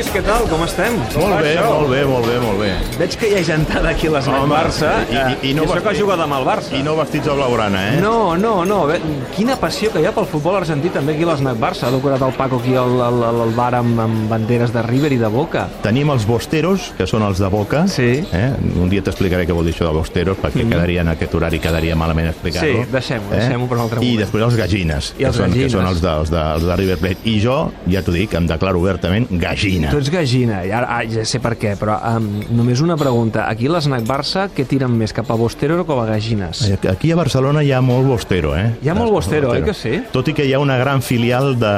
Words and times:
Lluís, 0.00 0.14
què 0.14 0.20
tal? 0.24 0.46
Com 0.48 0.62
estem? 0.64 0.94
Molt 0.96 1.42
bé, 1.44 1.50
això? 1.58 1.64
molt 1.76 1.90
bé, 1.92 1.98
molt 2.08 2.24
bé, 2.24 2.36
molt 2.40 2.58
bé. 2.62 2.68
Veig 2.96 3.16
que 3.20 3.28
hi 3.28 3.34
ha 3.36 3.42
gentada 3.44 3.90
aquí 3.90 4.06
a 4.08 4.12
Home, 4.16 4.48
Barça. 4.48 4.92
i- 5.12 5.46
i- 5.46 5.50
i 5.50 5.54
no 5.54 5.64
això 5.64 5.74
va- 5.74 5.80
que 5.82 5.88
ha 5.90 5.94
jugat 5.94 6.20
amb 6.20 6.32
el 6.38 6.44
Barça. 6.46 6.72
I 6.72 6.82
no 6.82 6.96
vestits 6.96 7.26
de 7.26 7.32
blaugrana, 7.34 7.82
eh? 7.92 8.00
No, 8.00 8.34
no, 8.34 8.64
no. 8.64 8.88
Quina 9.36 9.56
passió 9.56 9.92
que 9.92 10.00
hi 10.00 10.06
ha 10.06 10.12
pel 10.12 10.24
futbol 10.24 10.56
argentí 10.56 10.88
també 10.88 11.12
aquí 11.12 11.24
a 11.24 11.26
l'Snac 11.34 11.58
Barça. 11.58 11.88
Ha 11.88 11.90
decorat 11.90 12.22
el 12.22 12.32
Paco 12.32 12.56
aquí 12.56 12.74
al, 12.74 12.98
al, 12.98 13.22
al, 13.24 13.50
bar 13.54 13.74
amb, 13.74 14.00
amb 14.00 14.30
banderes 14.30 14.72
de 14.72 14.80
River 14.82 15.12
i 15.12 15.18
de 15.18 15.26
Boca. 15.28 15.68
Tenim 15.82 16.08
els 16.08 16.24
bosteros, 16.26 16.94
que 16.96 17.06
són 17.06 17.22
els 17.22 17.38
de 17.38 17.48
Boca. 17.48 17.86
Sí. 17.86 18.24
Eh? 18.32 18.52
Un 18.80 18.88
dia 18.88 19.02
t'explicaré 19.02 19.46
què 19.46 19.52
vol 19.52 19.66
dir 19.66 19.74
això 19.74 19.84
de 19.84 19.92
bosteros, 19.98 20.38
perquè 20.38 20.66
quedaria 20.66 21.02
en 21.02 21.08
aquest 21.08 21.34
horari 21.34 21.58
quedaria 21.60 21.94
malament 21.94 22.28
explicar-ho. 22.28 22.84
Sí, 22.84 22.88
deixem-ho, 22.90 23.28
deixem-ho 23.30 23.68
per 23.68 23.76
un 23.76 23.82
altre 23.82 24.00
I 24.00 24.04
moment. 24.06 24.18
després 24.20 24.44
els 24.44 24.56
gallines, 24.56 25.14
I 25.18 25.24
els 25.24 25.36
que, 25.36 25.42
són, 25.42 25.50
gallines. 25.50 25.72
que 25.74 25.78
són 25.78 25.86
els 25.86 26.00
de, 26.00 26.08
els, 26.08 26.30
de, 26.30 26.40
els 26.54 26.62
de 26.64 26.76
River 26.76 26.96
Plate. 26.98 27.18
I 27.24 27.38
jo, 27.44 27.70
ja 27.86 28.00
t'ho 28.02 28.12
dic, 28.12 28.32
em 28.34 28.46
declaro 28.46 28.78
obertament 28.80 29.26
gallina. 29.32 29.89
Tu 29.90 29.98
ets 29.98 30.10
gallina, 30.12 30.60
ara 30.62 30.86
ah, 30.98 31.00
ja 31.08 31.24
sé 31.26 31.40
per 31.42 31.56
què, 31.58 31.74
però 31.80 31.96
um, 32.16 32.28
només 32.54 32.80
una 32.84 32.96
pregunta. 33.00 33.48
Aquí 33.50 33.66
a 33.66 33.72
l'Snac 33.74 34.04
Barça, 34.06 34.46
què 34.54 34.64
tiren 34.68 34.92
més, 34.96 35.12
cap 35.16 35.30
a 35.30 35.36
Bosteros 35.38 35.80
o 35.82 35.86
cap 35.88 35.98
a 36.02 36.06
gallines? 36.12 36.62
Aquí 36.90 37.10
a 37.10 37.16
Barcelona 37.18 37.62
hi 37.66 37.72
ha 37.72 37.80
molt 37.82 38.06
bostero, 38.06 38.54
eh? 38.56 38.68
Hi 38.82 38.88
ha 38.88 38.94
molt 38.94 39.10
bostero, 39.12 39.50
oi 39.50 39.62
que 39.66 39.74
sí? 39.74 39.96
Tot 40.14 40.28
i 40.30 40.34
que 40.36 40.46
hi 40.46 40.52
ha 40.54 40.60
una 40.62 40.76
gran 40.78 41.02
filial 41.02 41.56
de, 41.58 41.74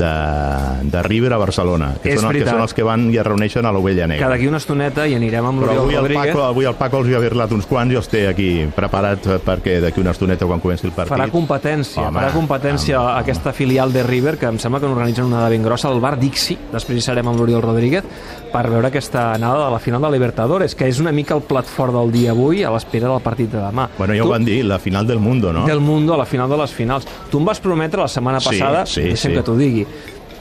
de, 0.00 0.90
de 0.90 1.02
River 1.02 1.32
a 1.34 1.38
Barcelona, 1.38 1.92
que, 2.02 2.14
És 2.14 2.20
són, 2.20 2.30
els- 2.34 2.44
que 2.44 2.50
són 2.50 2.60
els 2.64 2.74
que 2.74 2.82
van 2.86 3.08
i 3.12 3.18
es 3.20 3.26
reuneixen 3.26 3.66
a 3.66 3.72
l'Ovella 3.72 4.04
Que 4.06 4.14
Negra. 4.14 4.28
d'aquí 4.32 4.46
una 4.48 4.58
estoneta 4.62 5.06
hi 5.06 5.14
anirem 5.18 5.44
amb 5.46 5.60
l'Oriol 5.62 5.90
el, 5.90 5.96
Rodríguez. 6.00 6.32
Paco, 6.32 6.44
avui 6.44 6.64
el 6.64 6.74
Paco 6.78 6.98
els 7.02 7.08
hi 7.10 7.14
ha 7.14 7.22
virlat 7.22 7.52
uns 7.52 7.66
quants 7.66 7.92
i 7.92 7.96
els 8.00 8.08
té 8.08 8.26
aquí 8.28 8.48
preparats 8.74 9.26
eh, 9.26 9.38
perquè 9.44 9.78
d'aquí 9.84 10.00
una 10.00 10.12
estoneta 10.16 10.46
quan 10.48 10.60
comenci 10.60 10.86
el 10.88 10.92
partit... 10.96 11.12
Farà 11.14 11.28
competència, 11.32 12.08
Home, 12.08 12.18
farà 12.20 12.32
competència 12.34 13.00
home, 13.00 13.14
aquesta 13.20 13.52
filial 13.56 13.92
de 13.92 14.02
River, 14.06 14.36
que 14.40 14.46
em 14.50 14.58
sembla 14.62 14.80
que 14.80 14.86
n'organitzen 14.90 15.26
una 15.28 15.44
de 15.44 15.50
ben 15.56 15.62
grossa, 15.66 15.88
al 15.92 16.00
bar 16.00 16.16
Dixi, 16.20 16.56
després 16.72 16.98
hi 17.00 17.04
serem 17.10 17.25
amb 17.28 17.40
l'Oriol 17.40 17.62
Rodríguez, 17.64 18.04
per 18.52 18.64
veure 18.70 18.88
aquesta 18.88 19.32
anada 19.34 19.66
de 19.66 19.70
la 19.74 19.78
final 19.82 20.02
de 20.02 20.10
Libertadores, 20.14 20.74
que 20.74 20.88
és 20.88 21.00
una 21.02 21.12
mica 21.12 21.34
el 21.36 21.42
plat 21.44 21.66
fort 21.68 21.92
del 21.92 22.12
dia 22.14 22.30
avui, 22.32 22.62
a 22.64 22.70
l'espera 22.72 23.08
del 23.10 23.20
partit 23.24 23.50
de 23.52 23.58
demà. 23.60 23.88
Bueno, 23.98 24.14
ja 24.14 24.22
tu, 24.22 24.28
ho 24.28 24.32
van 24.32 24.44
dir, 24.46 24.62
la 24.64 24.78
final 24.78 25.06
del 25.06 25.18
Mundo, 25.20 25.52
no? 25.52 25.66
Del 25.66 25.80
Mundo 25.80 26.14
a 26.14 26.18
la 26.18 26.26
final 26.26 26.48
de 26.50 26.56
les 26.62 26.72
finals. 26.72 27.06
Tu 27.30 27.38
em 27.38 27.44
vas 27.44 27.60
prometre 27.60 28.00
la 28.00 28.08
setmana 28.08 28.40
Sí, 28.40 28.50
passada, 28.54 28.86
sí, 28.86 29.02
deixa'm 29.10 29.32
sí. 29.32 29.36
que 29.36 29.42
t'ho 29.42 29.56
digui, 29.58 29.86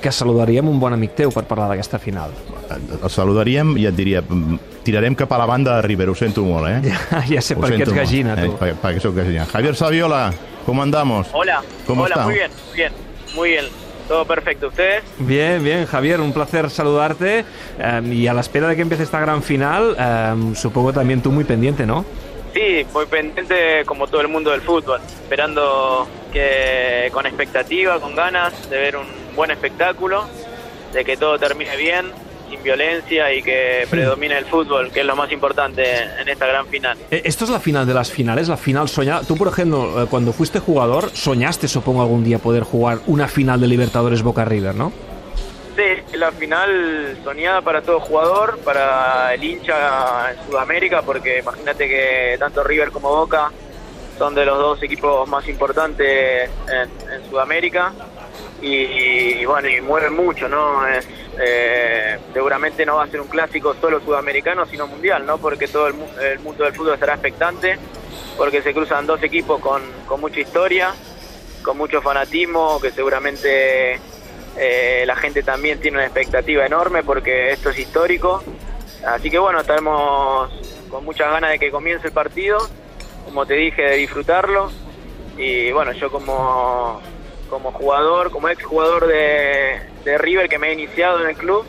que 0.01 0.11
saludaríem 0.13 0.67
un 0.69 0.79
bon 0.79 0.93
amic 0.93 1.15
teu 1.17 1.31
per 1.33 1.43
parlar 1.49 1.67
d'aquesta 1.71 1.97
final. 1.99 2.29
El 3.01 3.09
saludaríem 3.09 3.75
i 3.81 3.87
et 3.89 3.95
diria 3.97 4.21
mm, 4.21 4.59
tirarem 4.85 5.15
cap 5.17 5.31
a 5.33 5.39
la 5.41 5.47
banda 5.49 5.75
de 5.79 5.87
River, 5.87 6.09
ho 6.11 6.15
sento 6.15 6.43
molt, 6.45 6.69
eh? 6.69 6.93
Ja, 7.11 7.23
ja 7.25 7.41
sé 7.41 7.55
Ho 7.57 7.61
per 7.63 7.71
què 7.73 7.81
ets 7.87 7.93
gallina, 7.93 8.35
eh? 8.37 8.45
tu. 8.51 8.57
Per, 8.61 8.75
perquè 8.83 9.01
soc 9.01 9.15
gallina. 9.17 9.45
Javier 9.49 9.75
Saviola, 9.75 10.31
¿cómo 10.65 10.83
andamos? 10.83 11.27
Hola, 11.33 11.63
¿Cómo 11.87 12.03
hola, 12.03 12.15
está? 12.15 12.25
muy 12.25 12.35
bien, 12.35 12.51
muy 12.69 12.77
bien, 12.77 12.91
muy 13.35 13.49
bien, 13.49 13.65
todo 14.07 14.25
perfecto. 14.25 14.67
¿Ustedes? 14.67 15.03
Bien, 15.19 15.63
bien, 15.63 15.85
Javier, 15.85 16.19
un 16.21 16.33
placer 16.33 16.69
saludarte 16.69 17.45
eh, 17.79 18.01
y 18.05 18.27
a 18.27 18.33
la 18.33 18.41
espera 18.41 18.67
de 18.67 18.75
que 18.75 18.81
empiece 18.81 19.03
esta 19.03 19.19
gran 19.19 19.43
final, 19.43 19.95
eh, 19.97 20.55
supongo 20.55 20.93
también 20.93 21.21
tú 21.21 21.31
muy 21.31 21.43
pendiente, 21.43 21.85
¿no? 21.85 22.05
Sí, 22.53 22.85
muy 22.93 23.05
pendiente 23.05 23.83
como 23.85 24.07
todo 24.07 24.21
el 24.21 24.29
mundo 24.29 24.51
del 24.51 24.61
fútbol, 24.61 25.01
esperando 25.01 26.07
que 26.31 27.09
con 27.11 27.25
expectativa, 27.25 27.99
con 27.99 28.15
ganas 28.15 28.69
de 28.69 28.77
ver 28.77 28.95
un 28.95 29.07
buen 29.35 29.51
espectáculo, 29.51 30.25
de 30.93 31.03
que 31.03 31.17
todo 31.17 31.37
termine 31.37 31.75
bien, 31.75 32.05
sin 32.49 32.61
violencia 32.63 33.33
y 33.33 33.41
que 33.41 33.87
predomine 33.89 34.37
el 34.37 34.45
fútbol, 34.45 34.91
que 34.91 35.01
es 35.01 35.05
lo 35.05 35.15
más 35.15 35.31
importante 35.31 35.83
en 36.19 36.27
esta 36.27 36.45
gran 36.45 36.65
final. 36.67 36.97
Eh, 37.11 37.21
Esto 37.25 37.45
es 37.45 37.49
la 37.49 37.59
final 37.59 37.85
de 37.85 37.93
las 37.93 38.11
finales, 38.11 38.47
la 38.47 38.57
final 38.57 38.87
soñada. 38.89 39.21
Tú, 39.21 39.35
por 39.35 39.47
ejemplo, 39.47 40.03
eh, 40.03 40.07
cuando 40.09 40.33
fuiste 40.33 40.59
jugador, 40.59 41.09
soñaste, 41.11 41.67
supongo, 41.67 42.01
algún 42.01 42.23
día 42.23 42.39
poder 42.39 42.63
jugar 42.63 42.99
una 43.07 43.27
final 43.27 43.59
de 43.59 43.67
Libertadores 43.67 44.21
Boca 44.23 44.45
River, 44.45 44.75
¿no? 44.75 44.91
Sí, 45.75 46.17
la 46.17 46.31
final 46.31 47.17
soñada 47.23 47.61
para 47.61 47.81
todo 47.81 47.99
jugador, 47.99 48.57
para 48.59 49.33
el 49.33 49.43
hincha 49.43 50.31
en 50.31 50.49
Sudamérica, 50.49 51.01
porque 51.01 51.39
imagínate 51.39 51.89
que 51.89 52.37
tanto 52.39 52.63
River 52.63 52.91
como 52.91 53.09
Boca 53.09 53.51
son 54.17 54.33
de 54.33 54.45
los 54.45 54.57
dos 54.57 54.81
equipos 54.83 55.27
más 55.27 55.45
importantes 55.49 56.49
en, 56.69 57.11
en 57.13 57.29
Sudamérica 57.29 57.91
y, 58.61 58.73
y, 58.73 59.45
bueno, 59.45 59.67
y 59.67 59.81
mueven 59.81 60.15
mucho, 60.15 60.47
¿no? 60.47 60.87
Es, 60.87 61.05
eh, 61.39 62.17
seguramente 62.33 62.85
no 62.85 62.95
va 62.97 63.03
a 63.03 63.07
ser 63.07 63.21
un 63.21 63.27
clásico 63.27 63.75
solo 63.79 63.99
sudamericano, 63.99 64.65
sino 64.65 64.87
mundial, 64.87 65.25
¿no? 65.25 65.37
Porque 65.37 65.67
todo 65.67 65.87
el, 65.87 65.93
mu- 65.93 66.07
el 66.21 66.39
mundo 66.39 66.63
del 66.63 66.73
fútbol 66.73 66.93
estará 66.93 67.13
expectante, 67.13 67.77
porque 68.37 68.61
se 68.61 68.73
cruzan 68.73 69.05
dos 69.05 69.21
equipos 69.23 69.59
con, 69.59 69.81
con 70.07 70.21
mucha 70.21 70.39
historia, 70.39 70.93
con 71.61 71.77
mucho 71.77 72.01
fanatismo, 72.01 72.79
que 72.79 72.91
seguramente 72.91 73.99
eh, 74.57 75.03
la 75.05 75.15
gente 75.15 75.43
también 75.43 75.79
tiene 75.79 75.97
una 75.97 76.05
expectativa 76.05 76.65
enorme 76.65 77.03
porque 77.03 77.51
esto 77.51 77.69
es 77.71 77.79
histórico. 77.79 78.43
Así 79.05 79.29
que 79.29 79.37
bueno, 79.39 79.59
estaremos 79.61 80.51
con 80.89 81.03
muchas 81.03 81.29
ganas 81.31 81.51
de 81.51 81.59
que 81.59 81.71
comience 81.71 82.07
el 82.07 82.13
partido, 82.13 82.57
como 83.25 83.45
te 83.45 83.55
dije, 83.55 83.81
de 83.81 83.95
disfrutarlo. 83.97 84.71
Y 85.37 85.71
bueno, 85.71 85.91
yo 85.91 86.09
como, 86.09 87.01
como 87.49 87.71
jugador, 87.71 88.31
como 88.31 88.49
ex 88.49 88.63
jugador 88.63 89.07
de, 89.07 89.79
de 90.03 90.17
River 90.17 90.49
que 90.49 90.57
me 90.59 90.69
he 90.69 90.73
iniciado 90.73 91.21
en 91.21 91.29
el 91.29 91.35
club, 91.35 91.65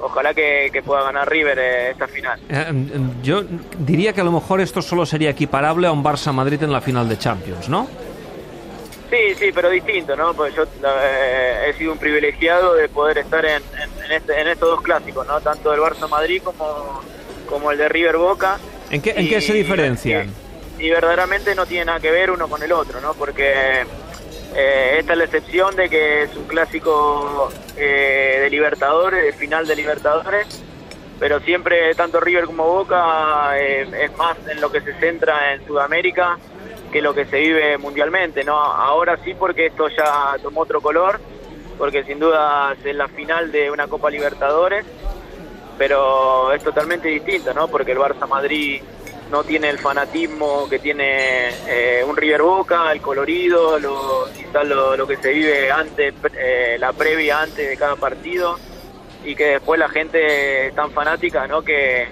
ojalá 0.00 0.34
que, 0.34 0.70
que 0.72 0.82
pueda 0.82 1.02
ganar 1.02 1.28
River 1.28 1.58
eh, 1.58 1.90
esta 1.90 2.06
final. 2.06 2.38
Eh, 2.48 2.64
em, 2.68 3.22
yo 3.22 3.42
diría 3.78 4.12
que 4.12 4.20
a 4.20 4.24
lo 4.24 4.32
mejor 4.32 4.60
esto 4.60 4.82
solo 4.82 5.06
sería 5.06 5.30
equiparable 5.30 5.86
a 5.86 5.92
un 5.92 6.04
Barça-Madrid 6.04 6.62
en 6.62 6.72
la 6.72 6.80
final 6.80 7.08
de 7.08 7.18
Champions, 7.18 7.68
¿no? 7.68 7.88
Sí, 9.10 9.34
sí, 9.38 9.50
pero 9.54 9.70
distinto, 9.70 10.16
¿no? 10.16 10.34
Porque 10.34 10.52
yo 10.54 10.64
eh, 10.64 11.68
he 11.68 11.72
sido 11.74 11.92
un 11.92 11.98
privilegiado 11.98 12.74
de 12.74 12.88
poder 12.88 13.18
estar 13.18 13.44
en, 13.44 13.62
en- 13.80 14.04
en 14.04 14.12
este- 14.12 14.40
en 14.40 14.48
estos 14.48 14.68
dos 14.68 14.82
clásicos, 14.82 15.26
¿no? 15.26 15.40
Tanto 15.40 15.72
el 15.72 15.80
Barça 15.80 16.08
Madrid 16.08 16.42
como, 16.42 17.00
como 17.48 17.70
el 17.70 17.78
de 17.78 17.88
River 17.88 18.16
Boca. 18.16 18.58
¿En 18.90 19.00
qué, 19.00 19.14
en 19.16 19.28
qué 19.28 19.40
se 19.40 19.52
diferencian? 19.52 20.32
Y, 20.78 20.86
y 20.86 20.90
verdaderamente 20.90 21.54
no 21.54 21.66
tiene 21.66 21.84
nada 21.86 22.00
que 22.00 22.10
ver 22.10 22.30
uno 22.32 22.48
con 22.48 22.62
el 22.62 22.72
otro, 22.72 23.00
¿no? 23.00 23.14
Porque 23.14 23.84
eh, 24.56 24.96
esta 25.00 25.12
es 25.12 25.18
la 25.18 25.24
excepción 25.24 25.76
de 25.76 25.90
que 25.90 26.22
es 26.22 26.34
un 26.34 26.44
clásico 26.44 27.50
eh, 27.76 28.38
de 28.40 28.48
Libertadores, 28.48 29.22
de 29.22 29.32
final 29.34 29.66
de 29.66 29.76
Libertadores, 29.76 30.62
pero 31.18 31.40
siempre 31.40 31.94
tanto 31.94 32.20
River 32.20 32.46
como 32.46 32.64
Boca 32.64 33.58
eh, 33.58 33.86
es 34.04 34.16
más 34.16 34.36
en 34.48 34.62
lo 34.62 34.72
que 34.72 34.80
se 34.80 34.94
centra 34.94 35.52
en 35.52 35.66
Sudamérica 35.66 36.38
que 36.90 37.02
lo 37.02 37.12
que 37.12 37.26
se 37.26 37.38
vive 37.38 37.76
mundialmente, 37.76 38.44
¿no? 38.44 38.56
Ahora 38.56 39.18
sí 39.24 39.34
porque 39.34 39.66
esto 39.66 39.88
ya 39.88 40.36
tomó 40.42 40.62
otro 40.62 40.80
color, 40.80 41.20
porque 41.76 42.04
sin 42.04 42.18
duda 42.18 42.74
es 42.82 42.96
la 42.96 43.08
final 43.08 43.52
de 43.52 43.70
una 43.70 43.88
Copa 43.88 44.08
Libertadores, 44.08 44.86
pero 45.76 46.52
es 46.52 46.62
totalmente 46.62 47.08
distinto, 47.08 47.52
¿no? 47.52 47.68
Porque 47.68 47.92
el 47.92 47.98
Barça 47.98 48.26
Madrid 48.26 48.80
no 49.30 49.42
tiene 49.44 49.68
el 49.70 49.78
fanatismo 49.78 50.68
que 50.68 50.78
tiene 50.78 51.48
eh, 51.68 52.04
un 52.06 52.16
River 52.16 52.42
Boca, 52.42 52.92
el 52.92 53.00
colorido, 53.00 53.78
lo, 53.78 54.28
quizás 54.36 54.66
lo, 54.66 55.06
que 55.06 55.16
se 55.16 55.30
vive 55.30 55.70
antes, 55.70 56.14
eh, 56.38 56.76
la 56.78 56.92
previa 56.92 57.42
antes 57.42 57.68
de 57.68 57.76
cada 57.76 57.96
partido, 57.96 58.56
y 59.24 59.34
que 59.34 59.44
después 59.46 59.80
la 59.80 59.88
gente 59.88 60.68
es 60.68 60.74
tan 60.74 60.90
fanática, 60.92 61.46
¿no? 61.48 61.62
Que, 61.62 62.06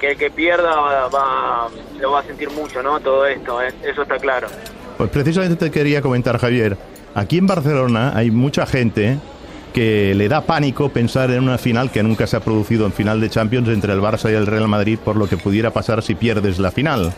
que 0.00 0.12
el 0.12 0.16
que 0.16 0.30
pierda 0.30 0.74
va, 0.76 1.08
va- 1.08 1.68
lo 1.98 2.12
va 2.12 2.20
a 2.20 2.22
sentir 2.24 2.50
mucho, 2.50 2.82
¿no? 2.82 3.00
Todo 3.00 3.26
esto, 3.26 3.60
¿eh? 3.62 3.72
eso 3.82 4.02
está 4.02 4.18
claro. 4.18 4.46
Pues 4.96 5.10
precisamente 5.10 5.56
te 5.56 5.70
quería 5.72 6.00
comentar, 6.02 6.38
Javier. 6.38 6.76
Aquí 7.16 7.38
en 7.38 7.46
Barcelona 7.48 8.12
hay 8.14 8.30
mucha 8.30 8.66
gente 8.66 9.18
que 9.74 10.14
le 10.14 10.28
da 10.28 10.40
pánico 10.40 10.88
pensar 10.88 11.30
en 11.32 11.42
una 11.42 11.58
final 11.58 11.90
que 11.90 12.02
nunca 12.02 12.26
se 12.26 12.36
ha 12.36 12.40
producido 12.40 12.86
en 12.86 12.92
final 12.92 13.20
de 13.20 13.28
Champions 13.28 13.68
entre 13.68 13.92
el 13.92 14.00
Barça 14.00 14.30
y 14.30 14.34
el 14.34 14.46
Real 14.46 14.68
Madrid 14.68 14.98
por 15.04 15.16
lo 15.16 15.28
que 15.28 15.36
pudiera 15.36 15.70
pasar 15.70 16.02
si 16.02 16.14
pierdes 16.14 16.58
la 16.58 16.70
final. 16.70 17.12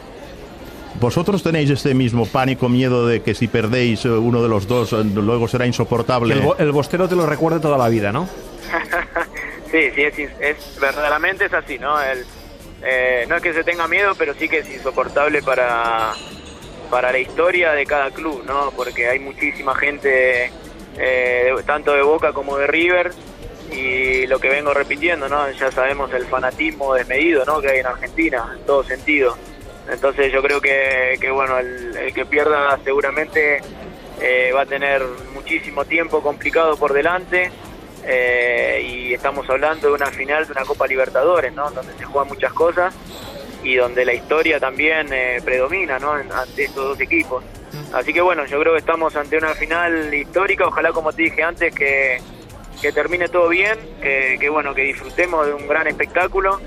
¿Vosotros 0.99 1.43
tenéis 1.43 1.69
este 1.69 1.93
mismo 1.93 2.25
pánico, 2.25 2.71
miedo 2.71 3.07
de 3.07 3.21
que 3.21 3.35
si 3.35 3.49
perdéis 3.49 4.07
eh, 4.07 4.09
uno 4.11 4.43
de 4.43 4.49
los 4.49 4.67
dos 4.67 4.95
eh, 4.95 5.05
luego 5.05 5.47
será 5.47 5.67
insoportable? 5.67 6.33
el, 6.35 6.41
bo- 6.41 6.57
el 6.57 6.73
bostero 6.73 7.07
te 7.07 7.15
lo 7.15 7.27
recuerde 7.27 7.61
toda 7.61 7.77
la 7.77 7.89
vida, 7.89 8.11
¿no? 8.13 8.27
Sí, 9.71 9.91
sí, 9.95 10.03
es, 10.03 10.19
es 10.41 10.79
verdaderamente 10.81 11.47
es 11.47 11.53
así, 11.53 11.77
¿no? 11.79 12.01
El, 12.01 12.25
eh, 12.83 13.27
no 13.29 13.37
es 13.37 13.43
que 13.43 13.53
se 13.53 13.65
tenga 13.65 13.87
miedo, 13.89 14.13
pero 14.17 14.33
sí 14.33 14.49
que 14.49 14.59
es 14.61 14.71
insoportable 14.73 15.43
para, 15.43 16.13
para 16.89 17.11
la 17.13 17.19
historia 17.19 17.73
de 17.73 17.85
cada 17.85 18.11
club, 18.13 18.45
¿no? 18.47 18.71
Porque 18.77 19.09
hay 19.09 19.19
muchísima 19.19 19.75
gente, 19.75 20.51
eh, 20.99 21.55
tanto 21.67 21.93
de 21.93 22.03
Boca 22.03 22.33
como 22.33 22.57
de 22.57 22.67
River, 22.67 23.13
y 23.71 24.27
lo 24.27 24.39
que 24.39 24.49
vengo 24.49 24.73
repitiendo, 24.73 25.29
¿no? 25.29 25.51
Ya 25.51 25.71
sabemos 25.71 26.13
el 26.13 26.27
fanatismo 26.27 26.95
desmedido, 26.95 27.45
¿no? 27.45 27.61
Que 27.61 27.71
hay 27.71 27.79
en 27.81 27.87
Argentina, 27.87 28.55
en 28.57 28.65
todo 28.65 28.85
sentido. 28.85 29.37
Entonces 29.91 30.33
yo 30.33 30.43
creo 30.43 30.61
que, 30.61 31.17
que 31.21 31.31
bueno, 31.31 31.59
el, 31.59 31.97
el 31.97 32.15
que 32.15 32.27
pierda 32.27 32.79
seguramente 32.85 33.61
eh, 34.21 34.51
va 34.55 34.63
a 34.63 34.67
tener 34.67 35.03
muchísimo 35.35 35.85
tiempo 35.85 36.23
complicado 36.23 36.77
por 36.77 36.93
delante 36.93 37.51
eh, 38.05 38.83
y 38.85 39.15
estamos 39.15 39.49
hablando 39.51 39.89
de 39.89 39.95
una 39.95 40.07
final 40.07 40.47
de 40.47 40.53
una 40.53 40.65
Copa 40.65 40.87
Libertadores, 40.87 41.53
¿no? 41.53 41.71
Donde 41.71 41.93
se 41.95 42.05
juegan 42.05 42.29
muchas 42.29 42.53
cosas 42.53 42.95
y 43.63 43.75
donde 43.77 44.05
la 44.05 44.15
historia 44.15 44.61
también 44.61 45.13
eh, 45.13 45.41
predomina, 45.45 45.99
¿no? 45.99 46.13
Ante 46.13 46.65
estos 46.65 46.85
dos 46.85 47.01
equipos. 47.01 47.43
Así 47.93 48.13
que 48.13 48.21
bueno, 48.21 48.45
yo 48.47 48.61
creo 48.61 48.73
que 48.73 48.81
estamos 48.81 49.15
ante 49.17 49.39
una 49.39 49.55
final 49.55 50.13
histórica, 50.13 50.67
ojalá 50.67 50.93
como 50.93 51.13
te 51.13 51.23
dije 51.23 51.43
antes 51.43 51.75
que, 51.75 52.19
que 52.81 52.93
termine 52.93 53.29
todo 53.29 53.49
bien, 53.49 53.79
que, 54.03 54.37
que 54.41 54.49
bueno, 54.49 54.75
que 54.75 54.83
disfrutemos 54.83 55.47
de 55.47 55.55
un 55.55 55.67
gran 55.67 55.87
espectáculo 55.87 56.61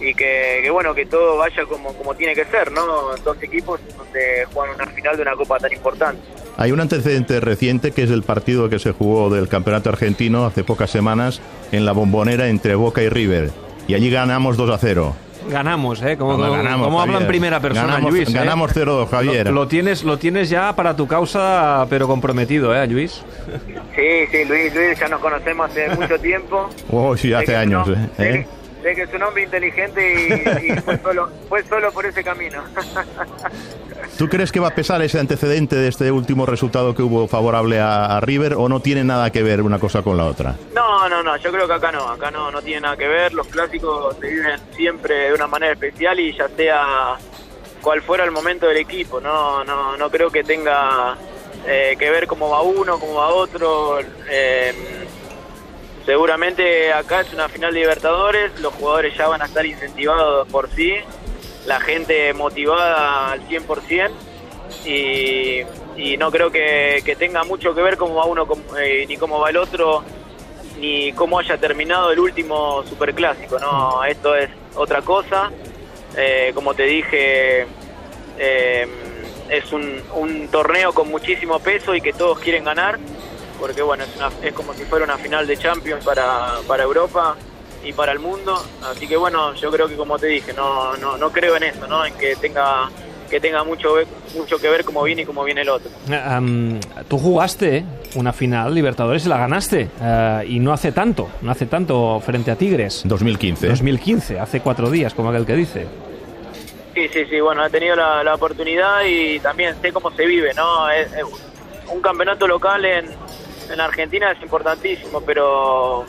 y 0.00 0.14
que, 0.14 0.60
que, 0.62 0.70
bueno 0.70 0.94
que 0.94 1.06
todo 1.06 1.36
vaya 1.36 1.64
como, 1.66 1.92
como 1.94 2.14
tiene 2.14 2.34
que 2.34 2.44
ser, 2.46 2.72
¿no? 2.72 3.16
Dos 3.24 3.42
equipos 3.42 3.80
donde 3.96 4.46
juegan 4.52 4.74
una 4.74 4.86
final 4.86 5.16
de 5.16 5.22
una 5.22 5.36
copa 5.36 5.58
tan 5.58 5.72
importante. 5.72 6.20
Hay 6.56 6.72
un 6.72 6.80
antecedente 6.80 7.40
reciente 7.40 7.92
que 7.92 8.02
es 8.02 8.10
el 8.10 8.22
partido 8.22 8.68
que 8.68 8.78
se 8.78 8.92
jugó 8.92 9.30
del 9.30 9.48
campeonato 9.48 9.88
argentino 9.88 10.44
hace 10.44 10.62
pocas 10.62 10.90
semanas 10.90 11.40
en 11.72 11.84
la 11.84 11.92
bombonera 11.92 12.48
entre 12.48 12.74
Boca 12.74 13.02
y 13.02 13.08
River. 13.08 13.50
Y 13.88 13.94
allí 13.94 14.10
ganamos 14.10 14.56
2 14.56 14.70
a 14.70 14.78
0. 14.78 15.16
Ganamos, 15.48 16.02
¿eh? 16.02 16.16
Como, 16.16 16.36
No, 16.36 16.52
ganamos, 16.52 16.86
como 16.86 17.00
habla 17.00 17.18
en 17.18 17.26
primera 17.26 17.60
persona, 17.60 17.94
Ganamos- 17.98 18.10
Luis. 18.10 18.28
¿eh? 18.28 18.32
ganamos 18.32 18.72
0-2, 18.72 19.08
Javier. 19.08 19.46
Lo, 19.46 19.52
lo 19.52 19.68
tienes, 19.68 20.04
lo 20.04 20.18
tienes 20.18 20.50
ya 20.50 20.74
para 20.76 20.94
tu 20.94 21.06
causa, 21.06 21.86
pero 21.88 22.06
comprometido, 22.06 22.74
¿eh, 22.74 22.86
Luis? 22.86 23.22
Sí, 23.96 24.26
sí, 24.30 24.44
Luis, 24.44 24.74
Luis, 24.74 24.98
ya 24.98 25.08
nos 25.08 25.20
conocemos 25.20 25.70
hace 25.70 25.88
mucho 25.96 26.18
tiempo. 26.18 26.68
Oh, 26.90 27.16
sí, 27.16 27.32
hace 27.32 27.56
años. 27.56 27.88
hom- 27.88 28.08
¿eh? 28.18 28.46
sé 28.82 28.90
¿Eh? 28.92 28.94
que 28.94 29.02
es 29.02 29.14
un 29.14 29.22
hombre 29.22 29.42
inteligente 29.44 30.14
y, 30.64 30.72
y 30.72 30.76
fue, 30.80 30.98
solo, 30.98 31.28
fue 31.48 31.62
solo 31.64 31.90
por 31.92 32.04
ese 32.06 32.22
camino. 32.22 32.62
¿Tú 34.20 34.28
crees 34.28 34.52
que 34.52 34.60
va 34.60 34.68
a 34.68 34.74
pesar 34.74 35.00
ese 35.00 35.18
antecedente 35.18 35.76
de 35.76 35.88
este 35.88 36.12
último 36.12 36.44
resultado 36.44 36.94
que 36.94 37.00
hubo 37.00 37.26
favorable 37.26 37.80
a, 37.80 38.20
River 38.20 38.52
o 38.52 38.68
no 38.68 38.80
tiene 38.80 39.02
nada 39.02 39.32
que 39.32 39.42
ver 39.42 39.62
una 39.62 39.78
cosa 39.78 40.02
con 40.02 40.18
la 40.18 40.26
otra? 40.26 40.56
No, 40.74 41.08
no, 41.08 41.22
no, 41.22 41.38
yo 41.38 41.50
creo 41.50 41.66
que 41.66 41.72
acá 41.72 41.90
no, 41.90 42.06
acá 42.06 42.30
no, 42.30 42.50
no 42.50 42.60
tiene 42.60 42.82
nada 42.82 42.98
que 42.98 43.08
ver, 43.08 43.32
los 43.32 43.46
clásicos 43.46 44.14
se 44.20 44.28
viven 44.28 44.60
siempre 44.76 45.28
de 45.28 45.32
una 45.32 45.46
manera 45.46 45.72
especial 45.72 46.20
y 46.20 46.36
ya 46.36 46.50
sea 46.50 47.16
cual 47.80 48.02
fuera 48.02 48.22
el 48.24 48.30
momento 48.30 48.66
del 48.66 48.76
equipo, 48.76 49.22
no, 49.22 49.64
no, 49.64 49.96
no 49.96 50.10
creo 50.10 50.28
que 50.28 50.44
tenga 50.44 51.16
eh, 51.66 51.96
que 51.98 52.10
ver 52.10 52.26
cómo 52.26 52.50
va 52.50 52.60
uno, 52.60 52.98
cómo 52.98 53.14
va 53.14 53.28
otro, 53.28 54.00
eh, 54.28 54.74
seguramente 56.04 56.92
acá 56.92 57.22
es 57.22 57.32
una 57.32 57.48
final 57.48 57.72
de 57.72 57.80
Libertadores, 57.80 58.60
los 58.60 58.74
jugadores 58.74 59.16
ya 59.16 59.28
van 59.28 59.40
a 59.40 59.46
estar 59.46 59.64
incentivados 59.64 60.46
por 60.48 60.68
sí, 60.68 60.92
la 61.66 61.80
gente 61.80 62.32
motivada 62.34 63.32
al 63.32 63.40
100% 63.48 64.10
y, 64.86 65.60
y 65.96 66.16
no 66.16 66.30
creo 66.30 66.50
que, 66.50 67.02
que 67.04 67.16
tenga 67.16 67.44
mucho 67.44 67.74
que 67.74 67.82
ver 67.82 67.96
cómo 67.96 68.14
va 68.14 68.24
uno 68.26 68.46
eh, 68.78 69.04
ni 69.08 69.16
cómo 69.16 69.40
va 69.40 69.50
el 69.50 69.56
otro 69.56 70.02
ni 70.78 71.12
cómo 71.12 71.38
haya 71.38 71.58
terminado 71.58 72.10
el 72.10 72.18
último 72.20 72.82
superclásico, 72.86 73.58
no, 73.58 74.02
esto 74.04 74.34
es 74.34 74.48
otra 74.74 75.02
cosa, 75.02 75.50
Eh, 76.16 76.50
como 76.54 76.74
te 76.74 76.82
dije 76.84 77.66
eh, 78.38 78.86
es 79.48 79.72
un, 79.72 80.02
un 80.14 80.48
torneo 80.48 80.92
con 80.92 81.08
muchísimo 81.08 81.60
peso 81.60 81.94
y 81.94 82.00
que 82.00 82.12
todos 82.12 82.38
quieren 82.40 82.64
ganar, 82.64 82.98
porque 83.60 83.82
bueno, 83.82 84.02
es, 84.04 84.16
una- 84.16 84.32
es 84.42 84.52
como 84.54 84.72
si 84.74 84.84
fuera 84.84 85.04
una 85.04 85.18
final 85.18 85.46
de 85.46 85.56
Champions 85.56 86.04
para, 86.04 86.54
para 86.66 86.82
Europa 86.82 87.36
y 87.84 87.92
para 87.92 88.12
el 88.12 88.18
mundo, 88.18 88.62
así 88.84 89.06
que 89.08 89.16
bueno, 89.16 89.54
yo 89.54 89.70
creo 89.70 89.88
que 89.88 89.96
como 89.96 90.18
te 90.18 90.26
dije, 90.26 90.52
no, 90.52 90.96
no, 90.98 91.16
no 91.16 91.30
creo 91.30 91.56
en 91.56 91.62
eso, 91.64 91.86
¿no? 91.86 92.04
en 92.04 92.14
que 92.14 92.36
tenga 92.36 92.90
que 93.30 93.38
tenga 93.40 93.62
mucho 93.62 93.94
mucho 94.36 94.58
que 94.58 94.68
ver 94.68 94.84
cómo 94.84 95.04
viene 95.04 95.22
y 95.22 95.24
cómo 95.24 95.44
viene 95.44 95.60
el 95.62 95.68
otro. 95.68 95.88
Eh, 96.10 96.14
am, 96.16 96.80
tú 97.08 97.16
jugaste 97.16 97.84
una 98.16 98.32
final 98.32 98.74
Libertadores 98.74 99.24
y 99.24 99.28
la 99.28 99.38
ganaste. 99.38 99.88
eh, 100.02 100.44
y 100.48 100.58
no 100.58 100.72
hace 100.72 100.90
tanto, 100.90 101.28
no 101.40 101.52
hace 101.52 101.66
tanto 101.66 102.18
frente 102.20 102.50
a 102.50 102.56
Tigres. 102.56 103.02
2015. 103.04 103.68
2015, 103.68 104.40
hace 104.40 104.60
cuatro 104.60 104.90
días, 104.90 105.14
como 105.14 105.30
aquel 105.30 105.46
que 105.46 105.54
dice. 105.54 105.86
Sí, 106.92 107.06
sí, 107.12 107.24
sí, 107.30 107.38
bueno, 107.40 107.64
he 107.64 107.70
tenido 107.70 107.94
la, 107.94 108.24
la 108.24 108.34
oportunidad 108.34 109.04
y 109.08 109.38
también 109.38 109.76
sé 109.80 109.92
cómo 109.92 110.10
se 110.10 110.26
vive, 110.26 110.52
¿no? 110.54 110.90
Es- 110.90 111.12
es 111.12 111.22
un 111.88 112.00
campeonato 112.02 112.48
local 112.48 112.84
en, 112.84 113.06
en 113.72 113.80
Argentina 113.80 114.32
es 114.32 114.42
importantísimo, 114.42 115.20
pero 115.20 116.04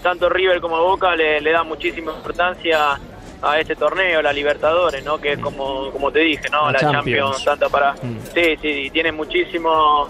eh, 0.00 0.02
tanto 0.02 0.28
River 0.28 0.60
como 0.60 0.82
Boca 0.82 1.14
le, 1.14 1.40
le 1.40 1.52
dan 1.52 1.68
muchísima 1.68 2.12
importancia 2.12 2.98
a 3.42 3.58
este 3.58 3.76
torneo, 3.76 4.20
la 4.22 4.32
Libertadores, 4.32 5.04
¿no? 5.04 5.18
Que 5.18 5.32
es 5.32 5.38
como, 5.38 5.90
como 5.90 6.10
te 6.10 6.20
dije, 6.20 6.48
¿no? 6.50 6.70
La 6.70 6.78
Champions. 6.78 7.36
Champions, 7.36 7.44
tanto 7.44 7.70
para... 7.70 7.92
Mm. 7.94 8.18
Sí, 8.34 8.56
sí, 8.60 8.90
tiene 8.92 9.12
muchísimo... 9.12 10.08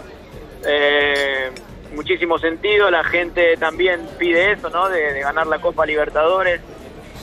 eh, 0.64 1.50
muchísimo 1.92 2.38
sentido, 2.38 2.88
la 2.88 3.02
gente 3.02 3.56
también 3.56 4.08
pide 4.16 4.52
eso, 4.52 4.70
¿no? 4.70 4.88
De, 4.88 5.12
de 5.12 5.20
ganar 5.20 5.48
la 5.48 5.60
Copa 5.60 5.84
Libertadores, 5.84 6.60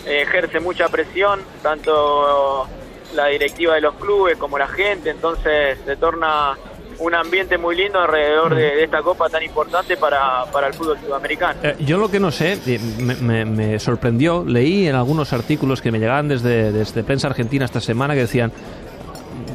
eh, 0.06 0.24
ejerce 0.24 0.60
mucha 0.60 0.90
presión, 0.90 1.42
tanto 1.64 2.68
la 3.16 3.28
directiva 3.28 3.76
de 3.76 3.82
los 3.82 3.96
clubes 3.96 4.38
como 4.38 4.58
la 4.58 4.68
gente, 4.68 5.10
entonces 5.10 5.80
se 5.86 5.96
torna 5.96 6.58
un 7.00 7.14
ambiente 7.14 7.58
muy 7.58 7.76
lindo 7.76 8.00
alrededor 8.00 8.56
de, 8.56 8.62
de 8.76 8.84
esta 8.84 9.02
copa 9.02 9.30
tan 9.30 9.44
importante 9.44 9.98
para, 9.98 10.46
para 10.52 10.68
el 10.68 10.74
fútbol 10.74 10.98
sudamericano. 11.00 11.60
Eh, 11.64 11.76
yo 11.80 11.98
lo 11.98 12.10
que 12.10 12.20
no 12.20 12.32
sé, 12.32 12.58
eh, 12.66 12.80
me, 13.00 13.16
me- 13.16 13.46
me 13.46 13.80
sorprendió, 13.80 14.44
leí 14.46 14.88
en 14.88 14.96
algunos 14.96 15.32
artículos 15.34 15.82
que 15.82 15.92
me 15.92 16.00
llegaban 16.00 16.28
desde, 16.28 16.72
desde 16.72 17.04
prensa 17.04 17.28
argentina 17.28 17.66
esta 17.66 17.80
semana 17.82 18.14
que 18.16 18.22
decían, 18.22 18.52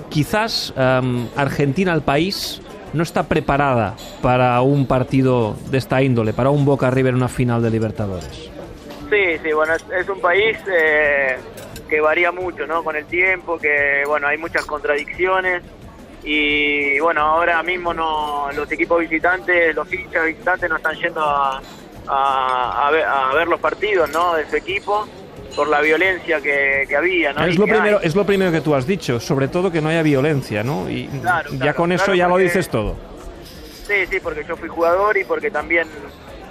quizás 0.08 0.72
em, 0.76 1.26
Argentina, 1.36 1.92
el 1.92 2.02
país, 2.02 2.60
no 2.92 3.02
está 3.02 3.22
preparada 3.24 3.94
para 4.20 4.60
un 4.60 4.86
partido 4.86 5.56
de 5.70 5.78
esta 5.78 6.02
índole, 6.02 6.32
para 6.32 6.50
un 6.50 6.64
Boca 6.64 6.90
River 6.90 7.10
en 7.10 7.16
una 7.16 7.28
final 7.28 7.62
de 7.62 7.70
Libertadores. 7.70 8.50
Sí, 9.10 9.38
sí, 9.42 9.52
bueno, 9.52 9.74
es, 9.74 9.84
es 10.00 10.08
un 10.08 10.20
país 10.20 10.56
eh, 10.70 11.36
que 11.88 12.00
varía 12.00 12.30
mucho, 12.32 12.66
¿no? 12.66 12.82
Con 12.84 12.96
el 12.96 13.04
tiempo, 13.06 13.58
que, 13.58 14.02
bueno, 14.06 14.26
hay 14.26 14.38
muchas 14.38 14.64
contradicciones 14.66 15.62
y, 16.24 16.98
bueno, 17.00 17.20
ahora 17.22 17.62
mismo 17.62 17.92
no 17.92 18.48
los 18.54 18.70
equipos 18.70 19.00
visitantes, 19.00 19.74
los 19.74 19.92
hinchas 19.92 20.26
visitantes 20.26 20.70
no 20.70 20.76
están 20.76 20.96
yendo 20.96 21.20
a, 21.20 21.60
a, 22.08 22.88
a 22.88 22.90
ver, 22.90 23.04
a 23.04 23.34
ver 23.34 23.48
los 23.48 23.60
partidos, 23.60 24.10
¿no? 24.10 24.34
De 24.34 24.48
su 24.48 24.56
equipo 24.56 25.06
por 25.56 25.68
la 25.68 25.80
violencia 25.80 26.40
que, 26.40 26.84
que 26.88 26.96
había, 26.96 27.32
¿no? 27.32 27.44
es, 27.44 27.54
Y 27.54 27.58
lo 27.58 27.66
primero, 27.66 27.98
hay. 27.98 28.06
es 28.06 28.14
lo 28.14 28.24
primero 28.24 28.50
que 28.52 28.60
tú 28.60 28.74
has 28.74 28.86
dicho, 28.86 29.20
sobre 29.20 29.48
todo 29.48 29.70
que 29.70 29.80
no 29.82 29.88
haya 29.90 30.02
violencia, 30.02 30.62
¿no? 30.62 30.88
Y 30.88 31.06
Claro, 31.20 31.50
ya 31.52 31.58
claro, 31.58 31.76
con 31.76 31.92
eso 31.92 32.14
ya 32.14 32.28
lo 32.28 32.38
dices 32.38 32.68
todo. 32.70 32.96
Sí, 33.86 34.06
sí, 34.08 34.18
porque 34.20 34.44
yo 34.44 34.56
fui 34.56 34.68
jugador 34.68 35.16
y 35.18 35.24
porque 35.24 35.50
también 35.50 35.88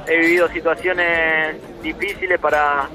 he 0.07 0.17
vivido 0.17 0.47
situaciones 0.49 1.55
difíciles 1.81 2.39
para, 2.39 2.89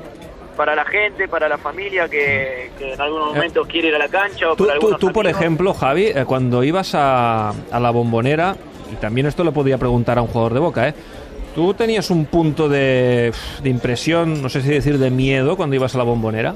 para 0.56 0.74
la 0.74 0.84
gente, 0.84 1.28
para 1.28 1.48
la 1.48 1.58
familia 1.58 2.08
que, 2.08 2.70
que 2.78 2.94
en 2.94 3.00
algunos 3.00 3.28
momentos 3.34 3.66
quiere 3.68 3.88
ir 3.88 3.94
a 3.94 3.98
la 3.98 4.08
cancha 4.08 4.48
o 4.50 4.54
Eh, 4.54 4.56
Tú, 4.56 4.66
para 4.66 4.78
tú- 4.80 4.94
tú, 4.98 5.12
por 5.12 5.26
ejemplo, 5.26 5.74
Javi, 5.74 6.06
eh, 6.06 6.24
cuando 6.26 6.64
ibas 6.64 6.94
a, 6.94 7.50
a 7.50 7.80
la 7.80 7.90
bombonera, 7.90 8.56
y 8.92 8.96
también 8.96 9.26
esto 9.26 9.44
lo 9.44 9.52
podía 9.52 9.78
preguntar 9.78 10.18
a 10.18 10.22
un 10.22 10.28
jugador 10.28 10.54
de 10.54 10.60
boca, 10.60 10.88
¿eh? 10.88 10.94
¿Tú 11.54 11.72
tenías 11.74 12.10
un 12.10 12.26
punto 12.26 12.68
de, 12.68 13.32
de 13.62 13.70
impresión, 13.70 14.42
no 14.42 14.48
sé 14.48 14.60
si 14.62 14.68
decir 14.70 14.98
de 14.98 15.10
miedo, 15.10 15.56
cuando 15.56 15.74
ibas 15.76 15.94
a 15.94 15.98
la 15.98 16.04
bombonera? 16.04 16.54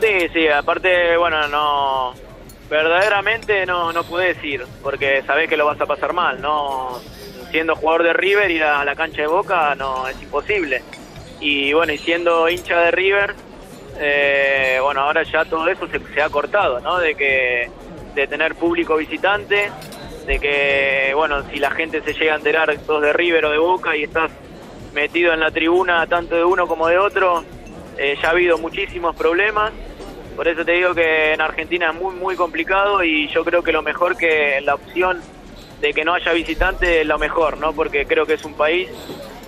Sí, 0.00 0.28
sí, 0.32 0.48
aparte, 0.48 1.16
bueno, 1.16 1.46
no. 1.48 2.12
Verdaderamente 2.68 3.64
no, 3.64 3.92
no 3.92 4.02
pude 4.02 4.34
decir, 4.34 4.64
porque 4.82 5.22
sabés 5.24 5.48
que 5.48 5.56
lo 5.56 5.66
vas 5.66 5.80
a 5.80 5.86
pasar 5.86 6.12
mal, 6.12 6.40
¿no? 6.42 6.98
Siendo 7.52 7.76
jugador 7.76 8.02
de 8.02 8.12
River, 8.12 8.50
ir 8.50 8.64
a 8.64 8.84
la 8.84 8.96
cancha 8.96 9.22
de 9.22 9.28
Boca 9.28 9.74
no 9.76 10.08
es 10.08 10.20
imposible. 10.20 10.82
Y 11.40 11.72
bueno, 11.72 11.92
y 11.92 11.98
siendo 11.98 12.48
hincha 12.48 12.80
de 12.80 12.90
River, 12.90 13.34
eh, 13.98 14.78
bueno, 14.82 15.02
ahora 15.02 15.22
ya 15.22 15.44
todo 15.44 15.68
eso 15.68 15.86
se, 15.88 16.22
ha 16.22 16.28
cortado, 16.28 16.80
¿no? 16.80 16.98
De 16.98 17.14
que 17.14 17.70
de 18.14 18.26
tener 18.26 18.54
público 18.54 18.96
visitante, 18.96 19.70
de 20.26 20.38
que, 20.38 21.12
bueno, 21.14 21.42
si 21.50 21.58
la 21.58 21.70
gente 21.70 22.02
se 22.02 22.14
llega 22.14 22.34
a 22.34 22.36
enterar 22.36 22.74
sos 22.86 23.02
de 23.02 23.12
River 23.12 23.44
o 23.44 23.50
de 23.50 23.58
Boca 23.58 23.96
y 23.96 24.04
estás 24.04 24.30
metido 24.94 25.32
en 25.34 25.40
la 25.40 25.50
tribuna 25.50 26.06
tanto 26.06 26.34
de 26.34 26.44
uno 26.44 26.66
como 26.66 26.88
de 26.88 26.98
otro, 26.98 27.44
eh, 27.98 28.16
ya 28.20 28.28
ha 28.28 28.30
habido 28.32 28.58
muchísimos 28.58 29.14
problemas. 29.14 29.72
Por 30.34 30.48
eso 30.48 30.64
te 30.64 30.72
digo 30.72 30.94
que 30.94 31.32
en 31.32 31.40
Argentina 31.40 31.90
es 31.90 31.94
muy, 31.94 32.14
muy 32.14 32.36
complicado 32.36 33.02
y 33.02 33.28
yo 33.28 33.44
creo 33.44 33.62
que 33.62 33.72
lo 33.72 33.82
mejor 33.82 34.16
que 34.16 34.60
la 34.62 34.74
opción 34.74 35.20
de 35.80 35.92
que 35.92 36.04
no 36.04 36.14
haya 36.14 36.32
visitante 36.32 37.02
es 37.02 37.06
lo 37.06 37.18
mejor, 37.18 37.58
¿no? 37.58 37.72
Porque 37.72 38.06
creo 38.06 38.26
que 38.26 38.34
es 38.34 38.44
un 38.44 38.54
país 38.54 38.88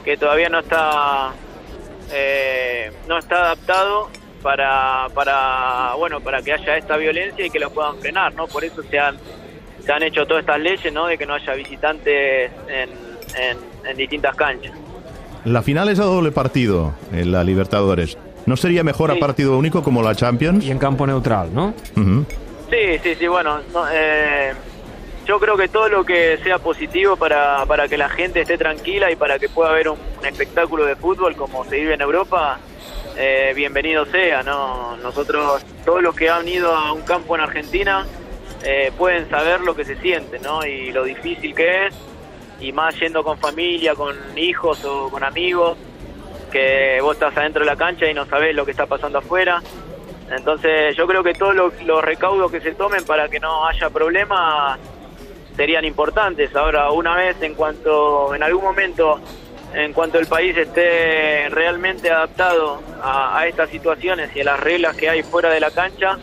que 0.05 0.17
todavía 0.17 0.49
no 0.49 0.61
está 0.61 1.33
eh, 2.13 2.91
no 3.07 3.19
está 3.19 3.37
adaptado 3.37 4.09
para, 4.43 5.09
para 5.15 5.95
bueno 5.99 6.21
para 6.21 6.43
que 6.43 6.53
haya 6.53 6.77
esta 6.77 6.97
violencia 6.97 7.47
y 7.47 7.51
que 7.51 7.59
lo 7.59 7.71
puedan 7.71 7.99
frenar, 7.99 8.35
¿no? 8.35 8.47
Por 8.47 8.65
eso 8.65 8.83
se 8.83 8.99
han 8.99 9.17
se 9.85 9.93
han 9.93 10.03
hecho 10.03 10.27
todas 10.27 10.43
estas 10.43 10.61
leyes, 10.61 10.93
¿no? 10.93 11.07
De 11.07 11.17
que 11.17 11.27
no 11.27 11.35
haya 11.35 11.55
visitantes 11.55 12.51
en, 12.69 12.91
en, 13.41 13.59
en 13.89 13.97
distintas 13.97 14.35
canchas. 14.37 14.73
La 15.45 15.63
final 15.63 15.89
es 15.89 15.99
a 15.99 16.05
doble 16.05 16.31
partido 16.31 16.95
en 17.13 17.33
la 17.33 17.43
Libertadores. 17.45 18.19
¿No 18.47 18.57
sería 18.57 18.83
mejor 18.83 19.11
a 19.11 19.17
partido 19.17 19.57
único 19.59 19.83
como 19.83 20.03
la 20.03 20.15
Champions? 20.15 20.65
Y 20.65 20.71
en 20.71 20.79
campo 20.79 21.07
neutral, 21.07 21.55
¿no? 21.55 21.75
Sí, 21.95 22.99
sí, 23.03 23.15
sí, 23.15 23.27
bueno, 23.27 23.61
no, 23.73 23.85
eh, 23.91 24.53
yo 25.29 25.39
creo 25.39 25.59
que 25.59 25.69
todo 25.69 25.91
lo 25.91 26.05
que 26.05 26.39
sea 26.43 26.59
positivo 26.59 27.15
para, 27.17 27.67
para 27.67 27.87
que 27.87 27.99
la 27.99 28.09
gente 28.09 28.41
esté 28.41 28.57
tranquila 28.57 29.11
y 29.11 29.17
para 29.17 29.39
que 29.39 29.51
pueda 29.51 29.71
haber 29.71 29.91
un, 29.91 29.99
espectáculo 30.25 30.87
de 30.87 30.97
fútbol 30.97 31.37
como 31.37 31.67
se 31.67 31.77
vive 31.77 31.95
en 31.95 32.01
Europa, 32.01 32.59
eh, 33.15 33.53
bienvenido 33.55 34.07
sea, 34.07 34.43
¿no? 34.43 34.97
Nosotros, 34.97 35.63
todos 35.85 36.03
los 36.03 36.17
que 36.17 36.31
han 36.31 36.49
ido 36.49 36.75
a 36.75 36.93
un 36.93 37.03
campo 37.03 37.35
en 37.35 37.43
Argentina, 37.43 38.07
eh, 38.65 38.91
pueden 38.97 39.29
saber 39.29 39.61
lo 39.61 39.77
que 39.77 39.85
se 39.85 39.97
siente, 39.97 40.39
¿no? 40.39 40.65
Y 40.65 40.93
lo 40.93 41.05
difícil 41.05 41.55
que 41.55 41.87
es, 41.87 41.95
y 42.61 42.73
más 42.73 42.99
yendo 42.99 43.23
con 43.23 43.39
familia, 43.39 43.95
con 43.95 44.17
hijos 44.37 44.83
o 44.87 45.11
con 45.11 45.23
amigos, 45.23 45.77
que 46.51 47.01
vos 47.03 47.15
estás 47.15 47.37
adentro 47.37 47.61
de 47.61 47.67
la 47.67 47.77
cancha 47.77 48.11
y 48.11 48.15
no 48.15 48.25
sabés 48.25 48.55
lo 48.55 48.65
que 48.65 48.71
está 48.71 48.87
pasando 48.87 49.19
afuera. 49.19 49.63
Entonces 50.31 50.97
yo 50.97 51.07
creo 51.07 51.23
que 51.23 51.35
todos 51.35 51.55
los, 51.55 52.03
recaudos 52.03 52.51
que 52.51 52.61
se 52.61 52.73
tomen 52.73 53.05
para 53.05 53.29
que 53.29 53.41
no 53.41 53.67
haya 53.67 53.91
problemas 53.91 54.79
serían 55.59 55.85
importantes. 55.85 56.55
Ahora, 56.55 56.93
una 56.93 57.17
vez 57.17 57.37
en 57.43 57.55
cuanto, 57.55 58.33
en 58.33 58.45
algún 58.45 58.63
momento, 58.63 59.19
en 59.75 59.93
cuanto 59.93 60.19
el 60.21 60.27
país 60.27 60.57
esté 60.57 61.49
realmente 61.51 62.11
adaptado 62.11 62.81
a, 63.03 63.37
a 63.41 63.47
estas 63.49 63.69
situaciones 63.69 64.31
y 64.37 64.41
a 64.41 64.45
las 64.45 64.61
reglas 64.61 64.97
que 64.97 65.11
hay 65.11 65.25
fuera 65.25 65.51
de 65.51 65.59
la 65.59 65.73
cancha, 65.73 66.17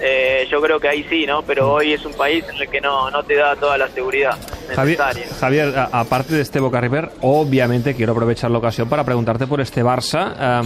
eh, 0.00 0.48
yo 0.50 0.62
creo 0.62 0.80
que 0.80 0.88
ahí 0.88 1.04
sí, 1.08 1.26
¿no? 1.26 1.42
Pero 1.42 1.70
hoy 1.74 1.92
es 1.92 2.04
un 2.06 2.14
país 2.14 2.44
en 2.48 2.62
el 2.62 2.68
que 2.68 2.80
no, 2.80 3.10
no 3.10 3.22
te 3.24 3.36
da 3.36 3.54
toda 3.56 3.76
la 3.76 3.88
seguridad 3.88 4.38
necesaria. 4.68 5.26
Javier, 5.38 5.74
aparte 5.92 6.34
de 6.34 6.40
este 6.40 6.58
Boca 6.58 6.80
River, 6.80 7.10
obviamente 7.20 7.94
quiero 7.94 8.12
aprovechar 8.12 8.50
la 8.50 8.58
ocasión 8.58 8.88
para 8.88 9.04
preguntarte 9.04 9.46
por 9.46 9.60
este 9.60 9.84
Barça, 9.84 10.64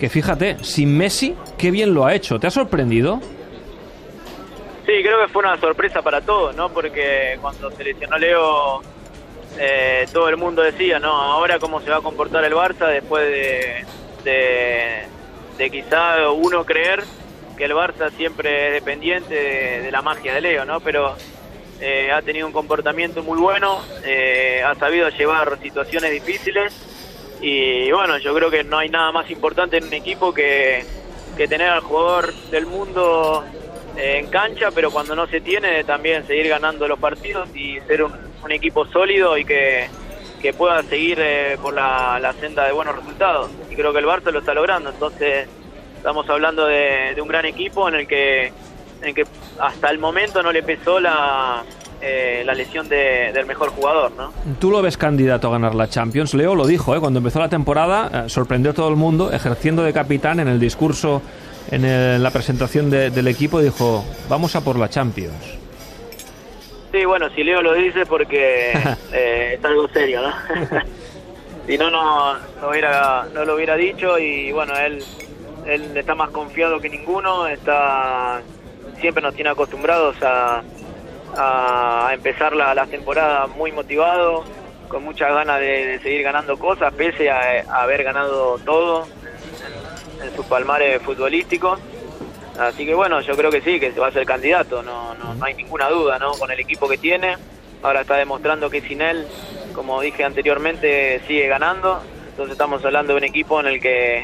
que 0.00 0.08
fíjate, 0.08 0.56
sin 0.62 0.96
Messi, 0.96 1.36
qué 1.58 1.70
bien 1.70 1.92
lo 1.92 2.06
ha 2.06 2.14
hecho. 2.14 2.40
¿Te 2.40 2.46
ha 2.46 2.50
sorprendido? 2.50 3.20
Sí, 4.86 4.92
creo 5.02 5.20
que 5.20 5.32
fue 5.32 5.42
una 5.42 5.58
sorpresa 5.58 6.02
para 6.02 6.20
todos, 6.20 6.54
¿no? 6.54 6.68
Porque 6.70 7.38
cuando 7.40 7.70
se 7.70 7.84
lesionó 7.84 8.18
Leo, 8.18 8.82
eh, 9.58 10.06
todo 10.12 10.28
el 10.28 10.36
mundo 10.36 10.62
decía, 10.62 10.98
¿no? 10.98 11.10
Ahora 11.10 11.58
cómo 11.58 11.80
se 11.80 11.90
va 11.90 11.96
a 11.96 12.02
comportar 12.02 12.44
el 12.44 12.52
Barça 12.52 12.88
después 12.88 13.24
de, 13.26 13.84
de, 14.24 15.04
de 15.56 15.70
quizá 15.70 16.30
uno 16.30 16.64
creer 16.64 17.02
que 17.56 17.64
el 17.64 17.72
Barça 17.72 18.10
siempre 18.10 18.68
es 18.68 18.72
dependiente 18.74 19.34
de, 19.82 19.92
la 19.92 20.02
magia 20.02 20.34
de 20.34 20.40
Leo, 20.40 20.64
¿no? 20.64 20.80
Pero 20.80 21.16
eh, 21.80 22.10
ha 22.12 22.22
tenido 22.22 22.46
un 22.46 22.52
comportamiento 22.52 23.22
muy 23.22 23.38
bueno, 23.38 23.80
eh, 24.04 24.62
ha 24.64 24.74
sabido 24.74 25.08
llevar 25.10 25.58
situaciones 25.62 26.10
difíciles 26.10 26.74
y 27.40 27.90
bueno, 27.92 28.18
yo 28.18 28.34
creo 28.34 28.50
que 28.50 28.64
no 28.64 28.78
hay 28.78 28.88
nada 28.88 29.12
más 29.12 29.30
importante 29.30 29.76
en 29.76 29.84
un 29.84 29.92
equipo 29.94 30.32
que, 30.32 30.84
tener 31.36 31.68
al 31.68 31.80
jugador 31.80 32.32
del 32.50 32.64
mundo 32.66 33.44
en 33.96 34.26
cancha, 34.28 34.70
pero 34.74 34.90
cuando 34.90 35.14
no 35.14 35.26
se 35.26 35.40
tiene 35.40 35.84
también 35.84 36.26
seguir 36.26 36.48
ganando 36.48 36.88
los 36.88 36.98
partidos 36.98 37.48
y 37.54 37.78
ser 37.86 38.02
un, 38.02 38.12
equipo 38.50 38.84
sólido 38.86 39.38
y 39.38 39.44
que, 39.44 39.88
pueda 40.58 40.82
seguir 40.82 41.18
por 41.62 41.72
la, 41.72 42.18
la 42.20 42.34
senda 42.34 42.66
de 42.66 42.72
buenos 42.72 42.94
resultados. 42.96 43.50
Y 43.70 43.74
creo 43.74 43.94
que 43.94 44.00
el 44.00 44.04
Barça 44.04 44.30
lo 44.30 44.40
está 44.40 44.52
logrando, 44.52 44.90
entonces 44.90 45.48
Estamos 46.04 46.28
hablando 46.28 46.66
de, 46.66 47.16
un 47.18 47.28
gran 47.28 47.46
equipo 47.46 47.88
en 47.88 47.94
el 47.94 48.06
que, 48.06 48.52
en 49.00 49.14
que 49.14 49.24
hasta 49.58 49.88
el 49.88 49.98
momento 49.98 50.42
no 50.42 50.52
le 50.52 50.62
pesó 50.62 51.00
la, 51.00 51.64
eh, 52.04 52.42
la 52.44 52.54
lesión 52.54 52.88
del 52.88 53.46
mejor 53.46 53.70
jugador, 53.70 54.12
¿no? 54.12 54.32
¿Tú 54.60 54.70
lo 54.70 54.82
ves 54.82 54.96
candidato 54.98 55.48
a 55.48 55.52
ganar 55.52 55.74
la 55.74 55.88
Champions? 55.88 56.34
Leo 56.34 56.54
lo 56.54 56.66
dijo, 56.66 56.94
¿eh? 56.94 57.00
cuando 57.00 57.18
empezó 57.18 57.40
la 57.40 57.48
temporada, 57.48 58.26
eh, 58.26 58.28
sorprendió 58.28 58.72
a 58.72 58.74
todo 58.74 58.88
el 58.88 58.96
mundo, 58.96 59.32
ejerciendo 59.32 59.82
de 59.82 59.92
capitán 59.92 60.38
en 60.40 60.48
el 60.48 60.60
discurso, 60.60 61.22
en, 61.70 62.22
la 62.22 62.30
presentación 62.30 62.90
del 62.90 63.26
equipo, 63.26 63.60
dijo, 63.60 64.04
vamos 64.28 64.54
a 64.54 64.60
por 64.60 64.78
la 64.78 64.90
Champions. 64.90 65.58
Sí, 66.92 67.04
bueno, 67.06 67.28
si 67.34 67.42
Leo 67.42 67.62
lo 67.62 67.72
dice 67.72 68.04
porque 68.06 68.72
eh, 69.12 69.56
es 69.58 69.64
algo 69.64 69.88
serio, 69.88 70.20
¿no? 70.22 70.80
si 71.66 71.78
no, 71.78 71.90
no, 71.90 72.34
no, 72.60 72.68
hubiera, 72.68 73.26
no 73.34 73.44
lo 73.44 73.54
hubiera 73.56 73.76
dicho 73.76 74.18
y 74.18 74.52
bueno, 74.52 74.76
él 74.76 75.02
él 75.66 75.96
está 75.96 76.14
más 76.14 76.30
confiado 76.30 76.80
que 76.80 76.88
ninguno, 76.88 77.46
está 77.46 78.42
siempre 79.00 79.22
nos 79.22 79.34
tiene 79.34 79.50
acostumbrados 79.50 80.16
a, 80.22 80.62
a 81.36 82.10
empezar 82.12 82.54
la, 82.54 82.74
la, 82.74 82.86
temporada 82.86 83.46
muy 83.46 83.72
motivado, 83.72 84.44
con 84.88 85.04
muchas 85.04 85.32
ganas 85.32 85.60
de, 85.60 85.98
seguir 86.02 86.22
ganando 86.22 86.58
cosas, 86.58 86.92
pese 86.94 87.30
a, 87.30 87.64
haber 87.82 88.04
ganado 88.04 88.58
todo 88.58 89.06
en, 90.22 90.34
sus 90.34 90.46
palmares 90.46 91.02
futbolísticos. 91.02 91.78
Así 92.58 92.86
que 92.86 92.94
bueno, 92.94 93.20
yo 93.20 93.36
creo 93.36 93.50
que 93.50 93.60
sí, 93.60 93.80
que 93.80 93.90
va 93.92 94.08
a 94.08 94.12
ser 94.12 94.24
candidato, 94.24 94.82
no, 94.82 95.14
no, 95.14 95.34
no 95.34 95.44
hay 95.44 95.54
ninguna 95.54 95.88
duda, 95.88 96.18
¿no? 96.18 96.32
Con 96.32 96.50
el 96.52 96.60
equipo 96.60 96.88
que 96.88 96.98
tiene, 96.98 97.36
ahora 97.82 98.02
está 98.02 98.16
demostrando 98.16 98.70
que 98.70 98.80
sin 98.80 99.02
él, 99.02 99.26
como 99.74 100.00
dije 100.00 100.24
anteriormente, 100.24 101.20
sigue 101.26 101.48
ganando. 101.48 102.00
Entonces 102.30 102.52
estamos 102.52 102.84
hablando 102.84 103.12
de 103.12 103.18
un 103.18 103.24
equipo 103.24 103.60
en 103.60 103.66
el 103.66 103.80
que 103.80 104.22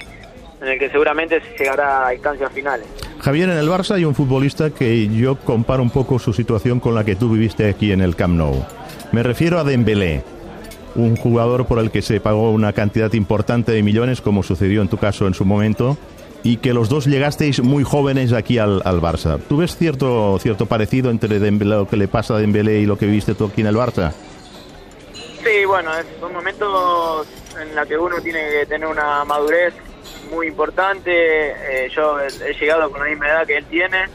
en 0.61 0.69
el 0.69 0.79
que 0.79 0.91
seguramente 0.91 1.41
se 1.41 1.57
llegará 1.57 2.07
a 2.07 2.15
instancias 2.15 2.53
finales. 2.53 2.87
Javier, 3.23 3.51
en 3.51 3.59
el 3.59 3.69
Barça 3.69 3.97
hay 3.97 4.07
un 4.07 4.15
futbolista 4.15 4.71
que 4.71 5.09
yo 5.09 5.37
comparo 5.37 5.83
un 5.83 5.91
poco 5.91 6.19
su 6.19 6.33
situación 6.33 6.81
con 6.81 6.95
la 6.95 7.05
que 7.05 7.17
tú 7.17 7.31
viviste 7.31 7.69
aquí 7.69 7.93
en 7.93 8.01
el 8.01 8.17
Camp 8.17 8.35
Nou. 8.35 8.65
Me 9.13 9.23
refiero 9.23 9.59
a 9.59 9.65
Dembélé, 9.65 10.25
un 10.95 11.17
jugador 11.17 11.67
por 11.67 11.79
el 11.81 11.91
que 11.91 12.01
se 12.01 12.19
pagó 12.19 12.51
una 12.51 12.73
cantidad 12.73 13.13
importante 13.13 13.73
de 13.73 13.83
millones, 13.83 14.23
como 14.23 14.43
sucedió 14.43 14.81
en 14.81 14.89
tu 14.89 14.97
caso 14.97 15.27
en 15.27 15.35
su 15.35 15.45
momento, 15.45 15.99
y 16.43 16.57
que 16.57 16.73
los 16.73 16.89
dos 16.89 17.05
llegasteis 17.05 17.63
muy 17.63 17.85
jóvenes 17.85 18.33
aquí 18.33 18.57
al, 18.57 18.83
Barça. 18.83 19.39
¿Tú 19.47 19.59
ves 19.59 19.77
cierto, 19.77 20.39
cierto 20.41 20.65
parecido 20.65 21.11
entre 21.11 21.39
Dembélé, 21.39 21.77
lo 21.77 21.87
que 21.87 21.99
le 21.99 22.09
pasa 22.09 22.37
a 22.37 22.39
Dembélé 22.39 22.81
y 22.81 22.87
lo 22.87 22.97
que 22.97 23.05
viviste 23.05 23.35
tú 23.35 23.47
aquí 23.47 23.61
en 23.61 23.67
el 23.67 23.77
Barça? 23.77 24.13
Sí, 25.13 25.67
bueno, 25.67 25.91
son 26.21 26.33
momentos 26.33 27.27
en 27.61 27.77
los 27.77 27.87
que 27.87 27.99
uno 27.99 28.17
tiene 28.23 28.49
que 28.49 28.67
tener 28.67 28.89
una 28.89 29.27
madurez 29.27 29.75
muy 30.31 30.49
importante. 30.49 31.13
Eh, 31.13 31.91
yo 31.95 32.21
he 32.21 32.55
llegado 32.55 32.91
con 32.91 33.01
la 33.01 33.07
misma 33.09 33.29
edad 33.29 33.47
que 33.47 33.57
él 33.57 33.65
tiene, 33.67 34.07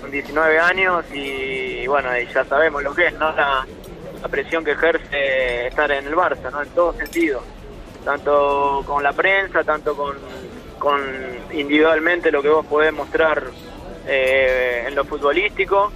con 0.00 0.10
19 0.10 0.58
años, 0.58 1.04
y 1.12 1.86
bueno, 1.86 2.08
ya 2.32 2.44
sabemos 2.44 2.82
lo 2.82 2.94
que 2.94 3.06
es, 3.06 3.14
¿no? 3.14 3.32
La, 3.32 3.66
presión 4.30 4.64
que 4.64 4.72
ejerce 4.72 5.68
estar 5.68 5.90
en 5.92 6.06
el 6.06 6.14
Barça, 6.14 6.50
¿no? 6.50 6.60
En 6.60 6.68
todo 6.70 6.92
sentido. 6.92 7.40
Tanto 8.04 8.82
con 8.84 9.02
la 9.02 9.12
prensa, 9.12 9.62
tanto 9.62 9.96
con, 9.96 10.16
con 10.78 11.00
individualmente 11.52 12.32
lo 12.32 12.42
que 12.42 12.48
vos 12.48 12.66
podés 12.66 12.92
mostrar 12.92 13.44
eh, 14.06 14.84
en 14.86 14.94
lo 14.96 15.04
futbolístico. 15.04 15.92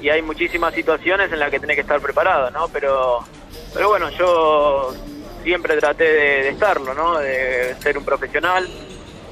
Y 0.00 0.10
hay 0.10 0.20
muchísimas 0.20 0.74
situaciones 0.74 1.32
en 1.32 1.38
las 1.38 1.50
que 1.50 1.60
tenés 1.60 1.76
que 1.76 1.80
estar 1.80 2.00
preparado, 2.00 2.50
¿no? 2.50 2.68
Pero, 2.68 3.20
pero 3.72 3.88
bueno, 3.88 4.10
yo 4.10 4.92
siempre 5.42 5.76
traté 5.76 6.04
de, 6.04 6.48
estarlo, 6.48 6.94
¿no? 6.94 7.18
De 7.18 7.74
ser 7.80 7.98
un 7.98 8.04
profesional, 8.04 8.68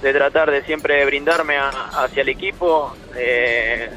de 0.03 0.13
tratar 0.13 0.51
de 0.51 0.63
siempre 0.63 1.05
brindarme 1.05 1.57
hacia 1.59 2.23
el 2.23 2.29
equipo. 2.29 2.95
Eh, 3.17 3.91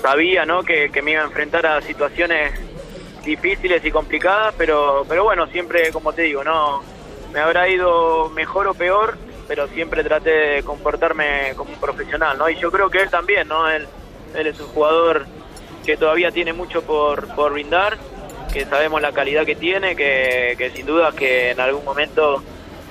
sabía 0.00 0.44
¿no? 0.44 0.62
Que, 0.62 0.90
me 1.02 1.12
iba 1.12 1.22
a 1.22 1.26
enfrentar 1.26 1.66
a 1.66 1.80
situaciones 1.80 2.52
difíciles 3.24 3.84
y 3.84 3.90
complicadas, 3.90 4.54
pero, 4.56 5.04
pero 5.08 5.24
bueno, 5.24 5.46
siempre, 5.48 5.90
como 5.92 6.12
te 6.12 6.22
digo, 6.22 6.44
no 6.44 6.82
me 7.32 7.40
habrá 7.40 7.68
ido 7.68 8.30
mejor 8.30 8.68
o 8.68 8.74
peor, 8.74 9.18
pero 9.46 9.66
siempre 9.68 10.02
traté 10.02 10.30
de 10.30 10.62
comportarme 10.62 11.52
como 11.56 11.72
un 11.72 11.80
profesional, 11.80 12.38
¿no? 12.38 12.48
Y 12.48 12.56
yo 12.56 12.70
creo 12.70 12.88
que 12.88 13.02
él 13.02 13.10
también, 13.10 13.48
¿no? 13.48 13.68
Él, 13.68 13.86
él 14.34 14.46
es 14.46 14.58
un 14.60 14.68
jugador 14.68 15.26
que 15.84 15.96
todavía 15.96 16.30
tiene 16.30 16.52
mucho 16.52 16.82
por, 16.82 17.28
por 17.34 17.52
brindar, 17.52 17.98
que 18.58 18.64
sabemos 18.64 19.00
la 19.00 19.12
calidad 19.12 19.46
que 19.46 19.54
tiene, 19.54 19.94
que, 19.94 20.56
que 20.58 20.70
sin 20.70 20.84
duda 20.84 21.12
que 21.12 21.52
en 21.52 21.60
algún 21.60 21.84
momento 21.84 22.42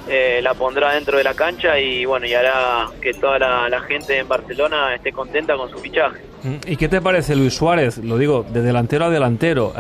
eh, 0.08 0.40
la 0.42 0.54
pondrá 0.54 0.94
dentro 0.94 1.18
de 1.18 1.26
la 1.26 1.34
cancha 1.34 1.78
y 1.78 2.06
bueno, 2.06 2.26
y 2.26 2.34
hará 2.34 2.88
que 3.02 3.14
toda 3.14 3.38
la, 3.38 3.82
gente 3.82 4.18
en 4.18 4.30
Barcelona 4.30 4.96
esté 4.96 5.12
contenta 5.12 5.58
con 5.58 5.70
su 5.70 5.78
fichaje. 5.80 6.22
Mm, 6.44 6.56
¿Y 6.68 6.78
qué 6.78 6.88
te 6.88 7.02
parece 7.02 7.36
Luis 7.36 7.54
Suárez? 7.54 7.98
Lo 7.98 8.18
digo, 8.18 8.46
de 8.48 8.62
delantero 8.62 9.06
a 9.06 9.10
delantero, 9.10 9.74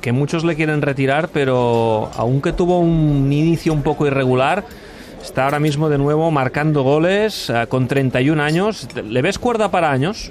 que 0.00 0.12
muchos 0.12 0.44
le 0.44 0.54
quieren 0.54 0.82
retirar, 0.82 1.30
pero 1.32 2.08
aunque 2.14 2.52
tuvo 2.52 2.78
un 2.78 3.32
inicio 3.32 3.72
un 3.72 3.82
poco 3.82 4.06
irregular, 4.06 4.62
está 5.20 5.46
ahora 5.46 5.58
mismo 5.58 5.88
de 5.88 5.98
nuevo 5.98 6.30
marcando 6.30 6.84
goles 6.84 7.50
eh, 7.50 7.66
con 7.68 7.88
31 7.88 8.40
años. 8.40 8.86
¿Le 8.94 9.20
ves 9.20 9.40
cuerda 9.40 9.68
para 9.68 9.90
años? 9.90 10.30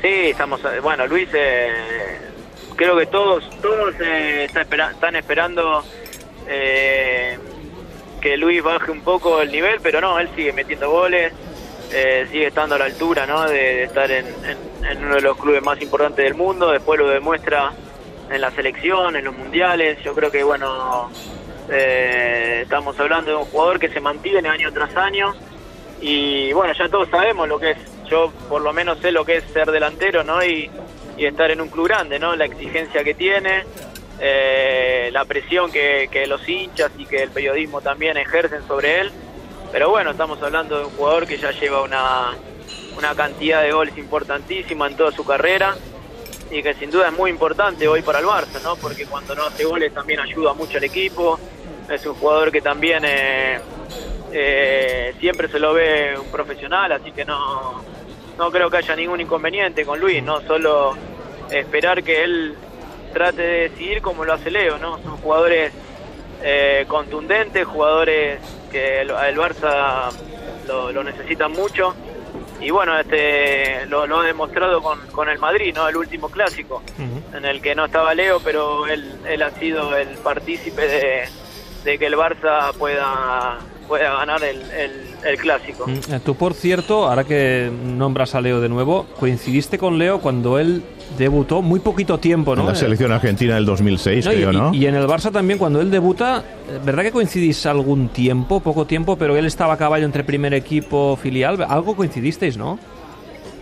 Sí, 0.00 0.30
estamos, 0.30 0.60
eh, 0.60 0.78
bueno, 0.80 1.04
Luis, 1.08 1.28
creo 2.76 2.96
que 2.96 3.06
todos, 3.06 3.48
todos 3.60 3.94
están 4.00 5.16
esperando 5.16 5.82
eh, 6.46 7.38
que 8.20 8.36
Luis 8.36 8.62
baje 8.62 8.90
un 8.90 9.00
poco 9.00 9.40
el 9.40 9.50
nivel, 9.50 9.80
pero 9.82 10.00
no, 10.00 10.18
él 10.20 10.28
sigue 10.36 10.52
metiendo 10.52 10.90
goles, 10.90 11.32
eh, 11.92 12.26
sigue 12.30 12.48
estando 12.48 12.74
a 12.74 12.78
la 12.78 12.84
altura 12.84 13.26
¿no? 13.26 13.44
de, 13.44 13.84
estar 13.84 14.10
en, 14.10 14.26
uno 14.98 15.14
de 15.16 15.20
los 15.20 15.36
clubes 15.36 15.62
más 15.62 15.80
importantes 15.80 16.24
del 16.24 16.34
mundo, 16.34 16.70
después 16.70 16.98
lo 16.98 17.08
demuestra 17.08 17.72
en 18.30 18.40
la 18.40 18.50
selección, 18.50 19.16
en 19.16 19.24
los 19.24 19.36
mundiales, 19.36 20.02
yo 20.04 20.14
creo 20.14 20.30
que 20.30 20.42
bueno, 20.42 21.10
eh, 21.70 22.60
estamos 22.62 22.98
hablando 22.98 23.30
de 23.30 23.36
un 23.36 23.44
jugador 23.44 23.78
que 23.78 23.88
se 23.88 24.00
mantiene 24.00 24.48
año 24.48 24.72
tras 24.72 24.94
año 24.96 25.34
y 26.00 26.52
bueno, 26.52 26.74
ya 26.74 26.88
todos 26.88 27.08
sabemos 27.08 27.48
lo 27.48 27.58
que 27.58 27.72
es, 27.72 27.78
yo 28.08 28.30
por 28.48 28.60
lo 28.62 28.72
menos 28.72 28.98
sé 28.98 29.12
lo 29.12 29.24
que 29.24 29.36
es 29.36 29.44
ser 29.52 29.70
delantero 29.70 30.22
¿no? 30.22 30.44
y, 30.44 30.70
y 31.16 31.26
estar 31.26 31.50
en 31.50 31.60
un 31.60 31.68
club 31.68 31.88
grande, 31.88 32.18
¿no? 32.18 32.36
la 32.36 32.44
exigencia 32.44 33.02
que 33.04 33.14
tiene. 33.14 33.64
Eh, 34.18 35.10
la 35.12 35.26
presión 35.26 35.70
que, 35.70 36.24
los 36.26 36.48
hinchas 36.48 36.90
y 36.96 37.04
que 37.04 37.22
el 37.22 37.30
periodismo 37.30 37.80
también 37.80 38.16
ejercen 38.16 38.66
sobre 38.66 39.00
él. 39.00 39.12
Pero 39.72 39.90
bueno, 39.90 40.12
estamos 40.12 40.42
hablando 40.42 40.78
de 40.78 40.84
un 40.86 40.90
jugador 40.92 41.26
que 41.26 41.36
ya 41.36 41.50
lleva 41.50 41.82
una, 41.82 42.32
una 42.96 43.14
cantidad 43.14 43.62
de 43.62 43.72
goles 43.72 43.96
importantísima 43.98 44.86
en 44.86 44.96
toda 44.96 45.12
su 45.12 45.24
carrera 45.24 45.76
y 46.50 46.62
que 46.62 46.74
sin 46.74 46.90
duda 46.90 47.08
es 47.08 47.12
muy 47.12 47.30
importante 47.30 47.88
hoy 47.88 48.02
para 48.02 48.20
el 48.20 48.26
Barça, 48.26 48.62
¿no? 48.62 48.76
Porque 48.76 49.04
cuando 49.06 49.34
no 49.34 49.44
hace 49.46 49.64
goles 49.64 49.92
también 49.92 50.20
ayuda 50.20 50.54
mucho 50.54 50.78
al 50.78 50.84
equipo. 50.84 51.38
Es 51.90 52.06
un 52.06 52.14
jugador 52.14 52.50
que 52.50 52.60
también 52.60 53.04
eh, 53.04 53.60
eh, 54.32 55.14
siempre 55.20 55.48
se 55.48 55.58
lo 55.58 55.74
ve 55.74 56.16
un 56.18 56.30
profesional, 56.30 56.92
así 56.92 57.12
que 57.12 57.24
no, 57.24 57.84
no 58.38 58.50
creo 58.50 58.70
que 58.70 58.78
haya 58.78 58.96
ningún 58.96 59.20
inconveniente 59.20 59.84
con 59.84 59.98
Luis, 59.98 60.22
no 60.22 60.40
solo 60.42 60.96
esperar 61.50 62.02
que 62.02 62.24
él 62.24 62.54
trate 63.12 63.42
de 63.42 63.68
decidir 63.68 64.02
como 64.02 64.24
lo 64.24 64.34
hace 64.34 64.50
Leo, 64.50 64.78
¿no? 64.78 64.98
Son 65.02 65.16
jugadores 65.18 65.72
eh, 66.42 66.84
contundentes, 66.88 67.64
jugadores 67.66 68.40
que 68.70 69.00
el, 69.00 69.10
el 69.10 69.36
Barça 69.36 70.10
lo, 70.66 70.92
lo 70.92 71.02
necesita 71.02 71.48
mucho 71.48 71.94
y 72.60 72.70
bueno, 72.70 72.98
este 72.98 73.86
lo, 73.86 74.06
lo 74.06 74.20
ha 74.20 74.24
demostrado 74.24 74.82
con, 74.82 74.98
con 75.08 75.28
el 75.28 75.38
Madrid, 75.38 75.74
¿no? 75.74 75.88
El 75.88 75.96
último 75.96 76.28
clásico, 76.28 76.82
en 77.34 77.44
el 77.44 77.60
que 77.60 77.74
no 77.74 77.84
estaba 77.86 78.14
Leo, 78.14 78.40
pero 78.40 78.86
él, 78.86 79.18
él 79.26 79.42
ha 79.42 79.50
sido 79.50 79.96
el 79.96 80.08
partícipe 80.18 80.86
de, 80.88 81.28
de 81.84 81.98
que 81.98 82.06
el 82.06 82.14
Barça 82.14 82.72
pueda 82.74 83.58
pueda 83.86 84.12
ganar 84.12 84.42
el, 84.44 84.60
el, 84.72 84.92
el 85.24 85.36
clásico. 85.38 85.86
Mm, 85.86 86.12
eh, 86.14 86.20
Tú, 86.24 86.34
por 86.34 86.54
cierto, 86.54 87.06
ahora 87.08 87.24
que 87.24 87.70
nombras 87.84 88.34
a 88.34 88.40
Leo 88.40 88.60
de 88.60 88.68
nuevo, 88.68 89.06
coincidiste 89.18 89.78
con 89.78 89.98
Leo 89.98 90.20
cuando 90.20 90.58
él 90.58 90.82
debutó 91.16 91.62
muy 91.62 91.80
poquito 91.80 92.18
tiempo, 92.18 92.54
¿no? 92.56 92.62
En 92.62 92.66
la 92.68 92.72
Eh, 92.72 92.76
selección 92.76 93.12
argentina 93.12 93.54
del 93.54 93.64
2006, 93.64 94.26
no, 94.26 94.32
y- 94.32 94.36
creo, 94.36 94.52
y, 94.52 94.56
¿no? 94.56 94.74
y 94.74 94.86
en 94.86 94.94
el 94.96 95.06
Barça 95.06 95.30
también, 95.32 95.58
cuando 95.58 95.80
él 95.80 95.90
debuta, 95.90 96.42
eh, 96.68 96.78
¿verdad 96.84 97.02
que 97.04 97.12
coincidís 97.12 97.64
algún 97.66 98.08
tiempo, 98.08 98.60
poco 98.60 98.86
tiempo, 98.86 99.16
pero 99.16 99.36
él 99.36 99.46
estaba 99.46 99.74
a 99.74 99.76
caballo 99.76 100.04
entre 100.04 100.24
primer 100.24 100.52
equipo, 100.54 101.16
filial? 101.16 101.64
Algo 101.68 101.94
coincidisteis, 101.96 102.56
¿no? 102.56 102.78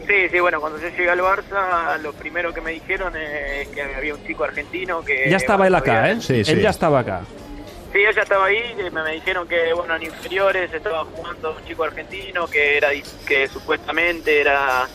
Sí, 0.07 0.14
sí, 0.31 0.38
bueno, 0.40 0.61
cuando 0.61 0.78
yo 0.78 0.88
llegué 0.88 1.09
al 1.09 1.21
Barça, 1.21 1.99
lo 2.02 2.12
primero 2.12 2.52
que 2.52 2.61
me 2.61 2.73
dijeron 2.73 3.14
es 3.16 3.69
que 3.69 3.83
había 3.83 4.14
un 4.14 4.23
chico 4.26 4.45
argentino 4.45 5.02
que... 5.02 5.31
ya 5.31 5.37
estaba 5.38 5.66
él 5.66 5.75
acá, 5.75 6.00
había- 6.04 6.12
¿eh? 6.12 6.21
Sí, 6.21 6.45
sí. 6.45 6.50
Él 6.52 6.61
ya 6.61 6.71
estaba 6.71 6.99
acá. 7.00 7.23
Sí, 7.95 8.01
ya 8.15 8.23
estaba 8.23 8.47
ahí, 8.47 8.75
y 8.77 8.91
me, 8.91 9.03
me 9.05 9.13
dijeron 9.13 9.47
que, 9.47 9.73
bueno, 9.73 9.95
en 9.95 10.03
inferiores 10.03 10.75
estaba 10.75 11.05
jugando 11.05 11.55
un 11.57 11.65
chico 11.65 11.85
argentino 11.85 12.49
que 12.49 12.77
era 12.77 12.89
que 13.25 13.47
supuestamente 13.47 14.41
era 14.41 14.89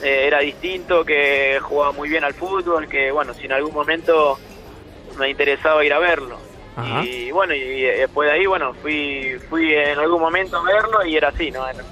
eh, 0.00 0.26
era 0.28 0.38
distinto, 0.38 1.04
que 1.04 1.58
jugaba 1.60 1.90
muy 1.90 2.08
bien 2.08 2.22
al 2.22 2.34
fútbol, 2.34 2.86
que, 2.86 3.10
bueno, 3.10 3.34
si 3.34 3.46
en 3.46 3.52
algún 3.52 3.74
momento 3.74 4.38
me 5.18 5.28
interesaba 5.28 5.84
ir 5.84 5.92
a 5.92 5.98
verlo. 5.98 6.38
Ajá. 6.76 7.02
Y 7.04 7.32
bueno, 7.32 7.52
y, 7.52 7.58
y 7.58 7.80
después 7.82 8.28
de 8.30 8.36
ahí, 8.36 8.46
bueno, 8.46 8.74
fui 8.74 9.38
fui 9.50 9.74
en 9.74 9.98
algún 9.98 10.20
momento 10.20 10.58
a 10.58 10.62
verlo 10.62 11.04
y 11.04 11.16
era 11.16 11.30
así, 11.30 11.50
¿no? 11.50 11.66
Era, 11.68 11.82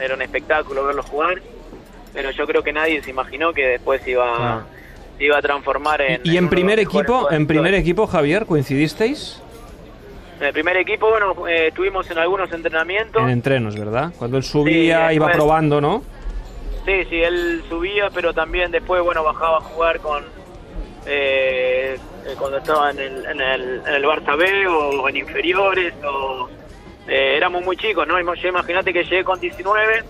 era 0.00 0.14
un 0.14 0.22
espectáculo 0.22 0.82
verlo 0.86 1.02
jugar, 1.02 1.42
pero 2.14 2.30
yo 2.30 2.46
creo 2.46 2.62
que 2.62 2.72
nadie 2.72 3.02
se 3.02 3.10
imaginó 3.10 3.52
que 3.52 3.66
después 3.66 4.00
iba, 4.08 4.54
Ah. 4.60 4.64
iba 5.18 5.36
a 5.36 5.42
transformar 5.42 6.00
en... 6.00 6.20
¿Y 6.24 6.38
en 6.38 6.48
primer 6.48 6.78
equipo, 6.78 7.30
en 7.30 7.46
primer 7.46 7.74
equipo, 7.74 8.06
Javier, 8.06 8.46
coincidisteis? 8.46 9.42
En 10.40 10.46
el 10.46 10.52
primer 10.54 10.76
equipo, 10.78 11.10
bueno, 11.10 11.46
eh, 11.46 11.66
estuvimos 11.68 12.10
en 12.10 12.18
algunos 12.18 12.50
entrenamientos. 12.52 13.22
En 13.22 13.28
entrenos, 13.28 13.78
¿verdad? 13.78 14.10
Cuando 14.18 14.38
él 14.38 14.42
subía, 14.42 15.08
Sí, 15.10 15.14
iba 15.16 15.26
después- 15.26 15.36
probando, 15.36 15.80
¿no? 15.80 16.02
Sí, 16.86 17.04
sí, 17.10 17.22
él 17.22 17.62
subía, 17.68 18.08
pero 18.10 18.32
también 18.32 18.70
después, 18.70 19.02
bueno, 19.02 19.22
bajaba 19.22 19.58
a 19.58 19.60
jugar 19.60 20.00
con... 20.00 20.24
eh, 21.06 21.98
eh, 22.26 22.34
cuando 22.38 22.56
estaba 22.58 22.90
en 22.90 22.98
el, 22.98 23.26
en, 23.26 23.40
el, 23.40 23.82
en 23.86 23.94
el 23.94 24.04
Barça 24.04 24.36
B 24.36 24.66
o 24.66 25.08
en 25.08 25.16
inferiores 25.18 25.92
o... 26.04 26.48
eh, 27.06 27.34
éramos 27.36 27.62
muy 27.62 27.76
chicos, 27.76 28.06
¿no? 28.08 28.18
Imagínate 28.18 28.92
que 28.94 29.04
llegué 29.04 29.24
con 29.24 29.38
19 29.40 30.04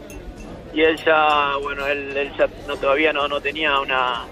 y 0.74 0.82
él 0.82 0.96
ya, 1.04 1.56
bueno, 1.60 1.86
él, 1.88 2.16
él 2.16 2.32
ya 2.38 2.48
no, 2.68 2.76
todavía 2.76 3.12
no, 3.12 3.26
no 3.26 3.40
tenía 3.40 3.80
una, 3.80 4.26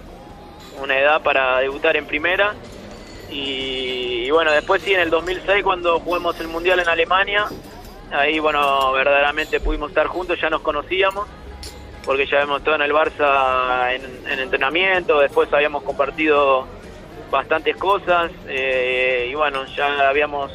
una 0.81 0.97
edad 0.97 1.21
para 1.23 1.59
debutar 1.59 1.97
en 1.97 2.07
primera. 2.07 2.55
Y, 3.31 4.18
y 4.28 4.30
bueno, 4.30 4.52
después 4.52 4.82
sí, 4.82 4.93
en 4.93 5.00
el 5.00 5.08
2006 5.08 5.64
cuando 5.64 6.00
jugamos 6.00 6.38
el 6.38 6.49
Mundial 6.49 6.78
en 6.80 6.88
Alemania, 6.91 7.47
ahí 8.12 8.38
bueno, 8.38 8.93
verdaderamente 8.93 9.58
pudimos 9.58 9.88
estar 9.88 10.06
juntos, 10.06 10.38
ya 10.38 10.50
nos 10.50 10.60
conocíamos, 10.60 11.26
porque 12.04 12.26
ya 12.26 12.36
habíamos 12.36 12.58
estado 12.58 12.76
en 12.76 12.82
el 12.82 12.93
Barça 12.93 13.95
en, 13.95 14.02
en 14.30 14.38
entrenamiento, 14.38 15.21
después 15.21 15.50
habíamos 15.50 15.82
compartido 15.82 16.67
bastantes 17.30 17.75
cosas 17.78 18.30
eh, 18.47 19.28
y 19.30 19.34
bueno, 19.34 19.64
ya 19.75 20.10
habíamos 20.10 20.52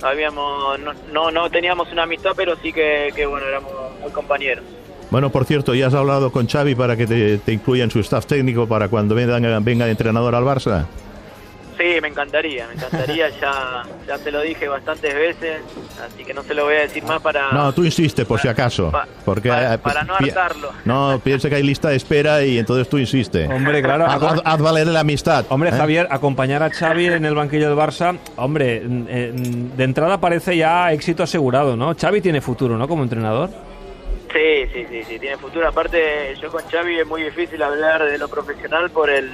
habíamos 0.00 0.78
no, 0.78 0.92
no, 1.12 1.30
no 1.32 1.50
teníamos 1.50 1.90
una 1.90 2.04
amistad, 2.04 2.34
pero 2.36 2.54
sí 2.62 2.72
que, 2.72 3.26
bueno, 3.28 3.44
éramos 3.48 3.72
muy 4.00 4.12
compañeros. 4.12 4.64
Bueno, 5.10 5.30
por 5.30 5.44
cierto, 5.44 5.74
¿ya 5.74 5.88
has 5.88 5.94
hablado 5.94 6.30
con 6.30 6.46
Xavi 6.46 6.76
para 6.76 6.96
que 6.96 7.08
te, 7.08 7.38
te 7.38 7.52
incluya 7.52 7.82
en 7.82 7.90
su 7.90 7.98
staff 7.98 8.26
técnico 8.26 8.68
para 8.68 8.86
cuando 8.86 9.16
venga, 9.16 9.58
venga 9.58 9.86
de 9.86 9.90
entrenador 9.90 10.36
al 10.36 10.44
Barça? 10.44 10.86
Sí, 11.78 12.00
me 12.02 12.08
encantaría, 12.08 12.66
me 12.68 12.74
encantaría, 12.74 13.28
ya, 13.40 13.82
ya 14.06 14.18
te 14.18 14.30
lo 14.30 14.42
dije 14.42 14.68
bastantes 14.68 15.14
veces, 15.14 15.62
así 16.04 16.22
que 16.24 16.34
no 16.34 16.42
se 16.42 16.54
lo 16.54 16.64
voy 16.64 16.74
a 16.74 16.80
decir 16.80 17.02
más 17.04 17.20
para... 17.22 17.50
No, 17.50 17.72
tú 17.72 17.82
insiste, 17.84 18.24
por 18.26 18.38
si 18.40 18.46
acaso. 18.48 18.90
pa- 18.90 19.06
porque, 19.24 19.48
para- 19.48 19.74
eh, 19.74 19.78
para 19.78 20.04
no 20.04 20.14
hartarlo. 20.14 20.70
No, 20.84 21.20
piensa 21.24 21.48
que 21.48 21.56
hay 21.56 21.62
lista 21.62 21.88
de 21.88 21.96
espera 21.96 22.44
y 22.44 22.58
entonces 22.58 22.88
tú 22.88 22.98
insiste. 22.98 23.46
Hombre, 23.46 23.82
claro. 23.82 24.06
Haz, 24.06 24.22
haz- 24.22 24.42
haz 24.44 24.60
valer 24.60 24.86
la 24.88 25.00
amistad. 25.00 25.46
Hombre, 25.48 25.70
¿eh? 25.70 25.72
Javier, 25.72 26.06
acompañar 26.10 26.62
a 26.62 26.70
Xavi 26.70 27.06
en 27.06 27.24
el 27.24 27.34
banquillo 27.34 27.68
del 27.70 27.78
Barça, 27.78 28.18
hombre, 28.36 28.82
eh, 29.08 29.32
de 29.34 29.84
entrada 29.84 30.20
parece 30.20 30.56
ya 30.56 30.92
éxito 30.92 31.22
asegurado, 31.22 31.76
¿no? 31.76 31.94
Xavi 31.98 32.20
tiene 32.20 32.40
futuro, 32.40 32.76
¿no? 32.76 32.86
Como 32.86 33.02
entrenador. 33.02 33.48
Sí, 34.32 34.66
sí, 34.72 34.86
sí, 34.90 35.02
sí, 35.04 35.18
tiene 35.18 35.36
futuro. 35.36 35.68
Aparte, 35.68 36.34
yo 36.40 36.50
con 36.50 36.62
Xavi 36.70 37.00
es 37.00 37.06
muy 37.06 37.22
difícil 37.22 37.62
hablar 37.62 38.04
de 38.04 38.16
lo 38.18 38.28
profesional 38.28 38.90
por 38.90 39.10
el, 39.10 39.30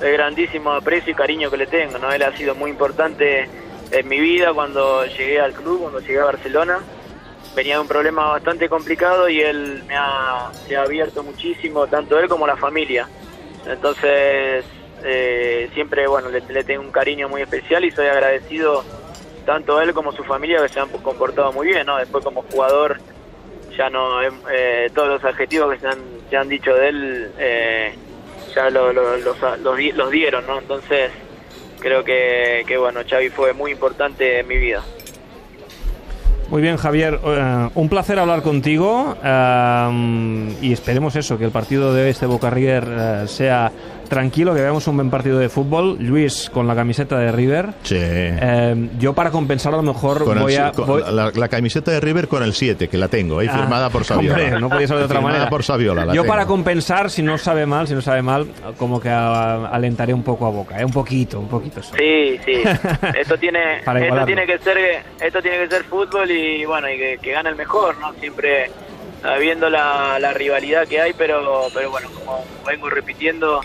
el 0.00 0.12
grandísimo 0.12 0.72
aprecio 0.72 1.12
y 1.12 1.14
cariño 1.14 1.50
que 1.50 1.56
le 1.56 1.66
tengo, 1.66 1.98
¿no? 1.98 2.12
Él 2.12 2.22
ha 2.22 2.36
sido 2.36 2.54
muy 2.54 2.70
importante 2.70 3.48
en 3.90 4.08
mi 4.08 4.20
vida 4.20 4.52
cuando 4.52 5.04
llegué 5.06 5.40
al 5.40 5.52
club, 5.52 5.82
cuando 5.82 6.00
llegué 6.00 6.20
a 6.20 6.24
Barcelona. 6.24 6.78
Venía 7.54 7.76
de 7.76 7.82
un 7.82 7.88
problema 7.88 8.32
bastante 8.32 8.68
complicado 8.68 9.28
y 9.28 9.40
él 9.40 9.84
me 9.86 9.94
ha, 9.96 10.50
se 10.66 10.76
ha 10.76 10.82
abierto 10.82 11.22
muchísimo, 11.22 11.86
tanto 11.86 12.18
él 12.18 12.28
como 12.28 12.46
la 12.46 12.56
familia. 12.56 13.08
Entonces, 13.66 14.64
eh, 15.04 15.70
siempre, 15.74 16.06
bueno, 16.06 16.28
le, 16.30 16.64
tengo 16.64 16.82
un 16.82 16.90
cariño 16.90 17.28
muy 17.28 17.42
especial 17.42 17.84
y 17.84 17.90
soy 17.90 18.06
agradecido 18.06 18.84
tanto 19.46 19.80
él 19.80 19.92
como 19.92 20.12
su 20.12 20.24
familia 20.24 20.62
que 20.62 20.68
se 20.70 20.80
han 20.80 20.88
comportado 20.88 21.52
muy 21.52 21.68
bien, 21.68 21.86
¿no? 21.86 21.98
Después 21.98 22.24
como 22.24 22.42
jugador 22.42 22.98
ya 23.76 23.90
no 23.90 24.22
eh, 24.22 24.90
todos 24.94 25.08
los 25.08 25.24
adjetivos 25.24 25.74
que 25.74 25.80
se 25.80 25.88
han, 25.88 25.98
se 26.30 26.36
han 26.36 26.48
dicho 26.48 26.74
de 26.74 26.88
él 26.88 27.32
eh, 27.38 27.94
ya 28.54 28.70
lo- 28.70 28.92
lo- 28.92 29.16
los, 29.16 29.36
los, 29.62 29.78
los 29.94 30.10
dieron 30.10 30.46
no 30.46 30.58
entonces 30.58 31.10
creo 31.80 32.02
que, 32.04 32.64
que 32.66 32.76
bueno 32.76 33.00
Xavi 33.08 33.28
fue 33.30 33.52
muy 33.52 33.72
importante 33.72 34.40
en 34.40 34.48
mi 34.48 34.56
vida. 34.56 34.82
Muy 36.50 36.60
bien, 36.60 36.76
Javier, 36.76 37.18
eh, 37.24 37.68
un 37.74 37.88
placer 37.88 38.18
hablar 38.18 38.42
contigo 38.42 39.16
eh, 39.24 40.54
y 40.60 40.72
esperemos 40.72 41.16
eso, 41.16 41.38
que 41.38 41.44
el 41.44 41.50
partido 41.50 41.92
de 41.94 42.10
este 42.10 42.26
Boca 42.26 42.50
River 42.50 42.84
eh, 42.86 43.24
sea 43.26 43.72
tranquilo, 44.08 44.54
que 44.54 44.60
veamos 44.60 44.86
un 44.88 44.96
buen 44.96 45.10
partido 45.10 45.38
de 45.38 45.48
fútbol. 45.48 45.96
Luis 46.00 46.50
con 46.50 46.66
la 46.66 46.74
camiseta 46.74 47.18
de 47.18 47.32
River. 47.32 47.70
Sí. 47.82 47.96
Eh, 47.98 48.88
yo 48.98 49.12
para 49.12 49.30
compensar 49.30 49.74
a 49.74 49.76
lo 49.78 49.82
mejor 49.82 50.24
Con 50.24 50.38
voy 50.40 50.52
si- 50.52 50.58
a... 50.58 50.72
con 50.72 50.86
voy- 50.86 51.02
la, 51.10 51.30
la 51.34 51.48
camiseta 51.48 51.90
de 51.90 52.00
River 52.00 52.28
con 52.28 52.42
el 52.42 52.52
7, 52.54 52.88
que 52.88 52.96
la 52.98 53.08
tengo, 53.08 53.38
ahí 53.38 53.48
Ah, 53.50 53.58
firmada 53.58 53.90
por 53.90 54.04
Saviola. 54.04 54.42
hombre, 54.42 54.60
no 54.60 54.68
podía 54.68 54.86
ser 54.88 54.98
de 54.98 55.04
otra 55.04 55.16
Firmada 55.16 55.32
manera. 55.34 55.50
por 55.50 55.62
Saviola. 55.62 56.04
la 56.06 56.14
Yo 56.14 56.22
tengo. 56.22 56.32
para 56.32 56.46
compensar, 56.46 57.10
si 57.10 57.22
no 57.22 57.38
sabe 57.38 57.66
mal, 57.66 57.88
si 57.88 57.94
no 57.94 58.00
sabe 58.02 58.22
mal, 58.22 58.46
como 58.78 59.00
que 59.00 59.08
alentaré 59.10 60.12
un 60.14 60.22
poco 60.22 60.46
a 60.46 60.50
Boca, 60.50 60.80
¿eh? 60.80 60.84
un 60.84 60.92
poquito, 60.92 61.38
un 61.40 61.48
poquito. 61.48 61.82
solo. 61.82 61.98
sí 61.98 62.38
sí 62.44 62.62
esto 63.20 63.36
tiene 63.38 63.80
Para 63.84 64.04
esto 64.04 64.24
tiene 64.26 64.46
que 64.46 64.58
ser 64.58 64.76
esto 65.20 65.40
tiene 65.42 65.58
que 65.58 65.68
ser 65.68 65.84
fútbol 65.84 66.30
y 66.30 66.64
bueno 66.64 66.88
y 66.90 66.96
que, 66.98 67.18
que 67.20 67.32
gane 67.32 67.48
el 67.50 67.56
mejor 67.56 67.96
no 67.98 68.12
siempre 68.14 68.70
sabiendo 69.22 69.70
la, 69.70 70.18
la 70.18 70.32
rivalidad 70.32 70.86
que 70.86 71.00
hay 71.00 71.12
pero 71.16 71.68
pero 71.74 71.90
bueno 71.90 72.08
como 72.14 72.44
vengo 72.66 72.90
repitiendo 72.90 73.60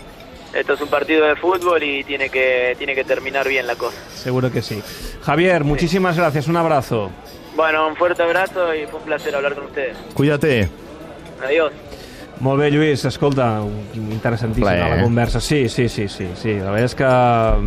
esto 0.54 0.74
es 0.74 0.82
un 0.82 0.88
partido 0.90 1.26
de 1.28 1.36
fútbol 1.36 1.82
y 1.84 2.04
tiene 2.04 2.30
que 2.30 2.76
tiene 2.78 2.96
que 2.96 3.04
terminar 3.04 3.48
bien 3.48 3.68
la 3.68 3.76
cosa 3.76 3.98
Seguro 4.16 4.52
que 4.52 4.62
sí. 4.62 4.82
Javier, 5.22 5.64
muchísimas 5.64 6.18
gracias, 6.18 6.48
un 6.48 6.58
abrazo. 6.58 7.12
bueno 7.56 7.88
un 7.88 7.96
fuerte 7.96 8.24
abrazo 8.24 8.74
y 8.74 8.86
fue 8.88 9.00
un 9.00 9.06
placer 9.06 9.36
hablar 9.36 9.56
con 9.56 9.66
ustedes 9.66 9.96
Cuídate. 10.14 10.70
adiós 11.46 11.72
Molt 12.40 12.62
bé, 12.62 12.70
Lluís, 12.72 13.04
escolta, 13.04 13.62
interessantíssima 13.96 14.70
Plaer, 14.72 14.90
la 14.90 15.00
eh? 15.02 15.04
conversa. 15.04 15.42
Sí, 15.44 15.68
sí, 15.68 15.90
sí, 15.90 16.08
sí, 16.08 16.28
sí. 16.40 16.54
La 16.56 16.72
veritat 16.72 16.94
és 16.94 16.96
que 16.96 17.10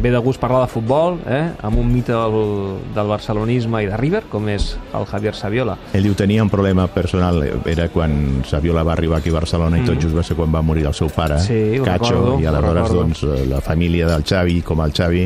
ve 0.01 0.13
de 0.15 0.21
gust 0.25 0.41
parlar 0.41 0.63
de 0.65 0.71
futbol, 0.73 1.19
eh? 1.29 1.43
amb 1.61 1.77
un 1.83 1.91
mite 1.93 2.15
del, 2.15 2.79
del 2.95 3.11
barcelonisme 3.11 3.83
i 3.85 3.91
de 3.91 3.99
River, 4.01 4.23
com 4.33 4.49
és 4.49 4.71
el 4.97 5.05
Javier 5.11 5.35
Saviola. 5.37 5.77
Ell 5.93 6.09
diu 6.09 6.17
tenia 6.17 6.43
un 6.45 6.49
problema 6.53 6.87
personal, 6.89 7.43
era 7.69 7.91
quan 7.93 8.41
Saviola 8.49 8.83
va 8.83 8.95
arribar 8.97 9.21
aquí 9.21 9.29
a 9.29 9.37
Barcelona 9.37 9.83
i 9.83 9.85
tot 9.85 10.01
just 10.01 10.17
va 10.17 10.25
ser 10.25 10.39
quan 10.41 10.53
va 10.55 10.65
morir 10.65 10.87
el 10.89 10.97
seu 10.97 11.13
pare, 11.13 11.33
Mm. 11.33 11.47
Sí, 11.47 11.79
ho 11.79 11.85
Cacho, 11.85 12.15
recordo, 12.15 12.41
i 12.41 12.47
ho 12.47 12.49
aleshores 12.51 12.93
doncs, 12.93 13.23
la 13.49 13.61
família 13.61 14.07
del 14.07 14.25
Xavi, 14.25 14.61
com 14.63 14.81
el 14.85 14.93
Xavi, 14.93 15.23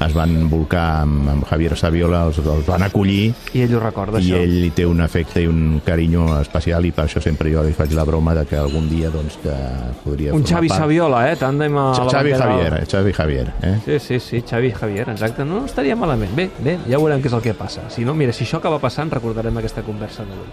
es 0.00 0.14
van 0.16 0.48
volcar 0.48 1.02
amb, 1.02 1.28
amb 1.28 1.44
Javier 1.48 1.76
Saviola, 1.76 2.22
els, 2.28 2.38
els 2.40 2.66
van 2.68 2.82
acollir 2.86 3.34
I 3.52 3.64
ell 3.66 3.74
ho 3.76 3.80
recorda, 3.82 4.20
i 4.20 4.30
això. 4.30 4.40
ell 4.40 4.64
hi 4.64 4.70
té 4.76 4.86
un 4.88 5.00
afecte 5.04 5.42
i 5.42 5.48
un 5.50 5.80
carinyo 5.84 6.40
especial 6.40 6.86
i 6.88 6.92
per 6.96 7.04
això 7.04 7.20
sempre 7.20 7.52
jo 7.52 7.62
li 7.66 7.74
faig 7.76 7.92
la 7.96 8.04
broma 8.08 8.34
de 8.38 8.46
que 8.48 8.56
algun 8.56 8.88
dia 8.88 9.10
doncs, 9.12 9.36
que 9.42 9.56
podria 10.04 10.34
Un 10.34 10.46
Xavi 10.46 10.68
part. 10.72 10.80
Saviola, 10.86 11.24
eh? 11.30 11.36
Tàndem 11.40 11.76
a 11.76 11.86
la 11.92 12.08
Xavi 12.10 12.32
bandera. 12.32 12.80
Javier, 12.80 12.88
Xavi 12.88 13.12
Javier. 13.12 13.52
Eh? 13.62 13.74
Sí, 13.84 13.98
sí, 13.98 14.20
sí, 14.20 14.42
Xavi 14.48 14.72
Javier, 14.72 15.08
exacte. 15.10 15.44
No 15.44 15.64
estaria 15.66 15.96
malament. 15.96 16.32
Bé, 16.36 16.50
bé, 16.58 16.78
ja 16.88 16.98
veurem 16.98 17.20
què 17.20 17.28
és 17.28 17.36
el 17.36 17.42
que 17.44 17.54
passa. 17.54 17.88
Si 17.90 18.04
no, 18.04 18.14
mira, 18.14 18.32
si 18.32 18.44
això 18.44 18.58
acaba 18.58 18.80
passant, 18.80 19.10
recordarem 19.12 19.56
aquesta 19.60 19.82
conversa 19.86 20.24
d'avui. 20.24 20.48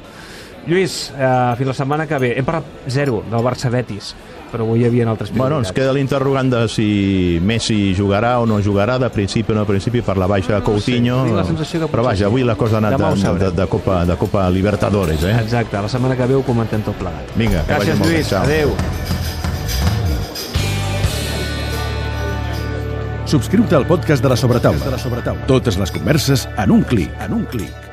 Lluís, 0.68 1.14
eh, 1.16 1.56
fins 1.58 1.68
la 1.72 1.74
setmana 1.74 2.06
que 2.08 2.18
ve. 2.20 2.34
Hem 2.38 2.46
parlat 2.46 2.66
zero 2.92 3.22
del 3.32 3.40
Barça-Betis, 3.46 4.14
però 4.52 4.64
avui 4.64 4.82
hi 4.82 4.86
havia 4.86 5.08
altres 5.10 5.32
Bueno, 5.32 5.60
ens 5.60 5.72
prioritats. 5.72 5.76
queda 5.76 5.94
l'interrogant 5.94 6.50
de 6.50 6.68
si 6.68 7.40
Messi 7.42 7.94
jugarà 7.96 8.40
o 8.40 8.46
no 8.46 8.60
jugarà, 8.62 8.98
de 9.00 9.10
principi 9.10 9.52
o 9.52 9.56
no 9.56 9.62
de 9.62 9.68
principi, 9.68 10.02
per 10.02 10.18
la 10.18 10.28
baixa 10.28 10.56
de 10.56 10.62
Coutinho. 10.64 11.24
tinc 11.26 11.36
la 11.36 11.44
sensació 11.46 11.80
que 11.86 11.92
però 11.94 12.04
vaja, 12.04 12.26
avui 12.28 12.44
la 12.44 12.56
cosa 12.56 12.76
ha 12.76 12.78
anat 12.80 12.98
de, 12.98 13.24
de, 13.24 13.40
de, 13.46 13.52
de, 13.52 13.68
Copa, 13.68 14.06
de 14.06 14.16
Copa 14.18 14.50
Libertadores, 14.50 15.24
eh? 15.24 15.36
Exacte, 15.42 15.78
la 15.82 15.90
setmana 15.90 16.16
que 16.16 16.26
ve 16.26 16.36
ho 16.36 16.44
comentem 16.44 16.82
tot 16.82 16.96
plegat. 16.96 17.36
Vinga, 17.36 17.64
que 17.66 17.74
vagi 17.74 17.92
Gràcies, 17.92 18.00
molt 18.00 18.12
bé. 18.12 18.16
Lluís. 18.18 18.34
Adéu. 18.34 18.76
Subscriu-te 23.28 23.76
al 23.76 23.86
podcast 23.86 24.24
de 24.24 24.30
la 24.30 24.38
Sobretaula. 24.38 25.44
Totes 25.48 25.78
les 25.78 25.92
converses 25.92 26.48
en 26.58 26.72
un 26.72 26.84
clic. 26.84 27.12
En 27.20 27.34
un 27.34 27.44
clic. 27.46 27.87